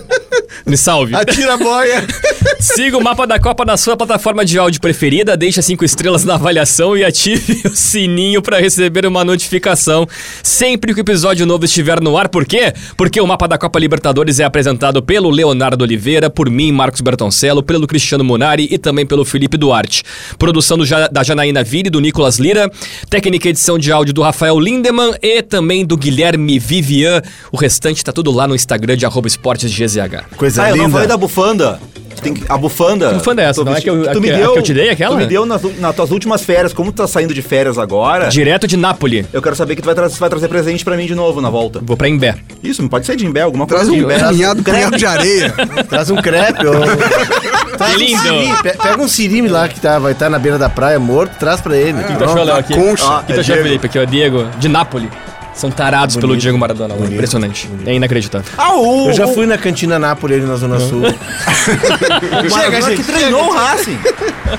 [0.65, 1.15] Me salve.
[1.15, 2.05] Atira a boia.
[2.59, 6.35] Siga o mapa da Copa na sua plataforma de áudio preferida, deixe cinco estrelas na
[6.35, 10.07] avaliação e ative o sininho para receber uma notificação
[10.41, 12.29] sempre que o episódio novo estiver no ar.
[12.29, 12.73] Por quê?
[12.95, 17.61] Porque o mapa da Copa Libertadores é apresentado pelo Leonardo Oliveira, por mim, Marcos Bertoncello,
[17.61, 20.03] pelo Cristiano Munari e também pelo Felipe Duarte.
[20.37, 22.69] Produção do da Janaína Vire e do Nicolas Lira,
[23.09, 27.21] técnica e edição de áudio do Rafael Lindemann e também do Guilherme Vivian.
[27.51, 30.25] O restante tá tudo lá no Instagram de arroba esportes GZH.
[30.43, 30.83] Coisa Ah, eu linda.
[30.83, 31.79] não falei da bufanda.
[32.21, 33.09] Tem que- a bufanda.
[33.09, 33.63] Que bufanda é essa?
[33.65, 35.13] Não é que eu- tu me que- deu, que eu te dei, aquela?
[35.15, 36.71] Tu me deu nas, nas tuas últimas férias.
[36.71, 39.25] Como tu tá saindo de férias agora, Direto de Nápoles.
[39.33, 41.49] eu quero saber que tu vai, tra vai trazer presente pra mim de novo na
[41.49, 41.81] volta.
[41.83, 42.35] Vou pra Imbé.
[42.63, 44.19] Isso, pode ser de Imbé, alguma coisa Traz um de Imbé.
[44.19, 45.53] punhado, punhado de areia.
[45.89, 46.65] Traz um crepe.
[46.65, 46.75] ou-
[47.77, 48.21] Traz um Lindo.
[48.21, 48.53] siri.
[48.63, 51.59] Pe- Pega um sirime lá que tá, vai estar na beira da praia morto, traz
[51.59, 51.99] pra ele.
[51.99, 52.73] O que tu achou, Léo, aqui?
[52.73, 53.17] concha.
[53.19, 53.85] O que tu achou, Felipe?
[53.87, 55.09] Aqui, ó, Diego, de Nápoles.
[55.53, 56.95] São tarados pelo Diego Maradona.
[56.95, 57.05] lá.
[57.05, 57.69] Impressionante.
[57.85, 58.51] É inacreditável.
[58.57, 61.03] Ah, o, Eu já fui na cantina Nápoles ali na Zona Sul.
[62.49, 63.97] Chega, gente, que treinou o Racing.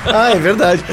[0.06, 0.84] ah, é verdade.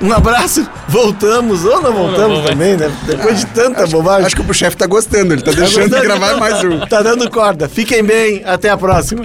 [0.00, 0.66] Um abraço.
[0.88, 2.90] Voltamos ou não voltamos vamos, também, né?
[3.06, 4.26] Depois de tanta bobagem.
[4.26, 6.80] Acho que o chefe tá gostando, ele tá deixando de gravar mais um.
[6.80, 7.68] Tá dando corda.
[7.68, 8.42] Fiquem bem.
[8.44, 9.24] Até a próxima.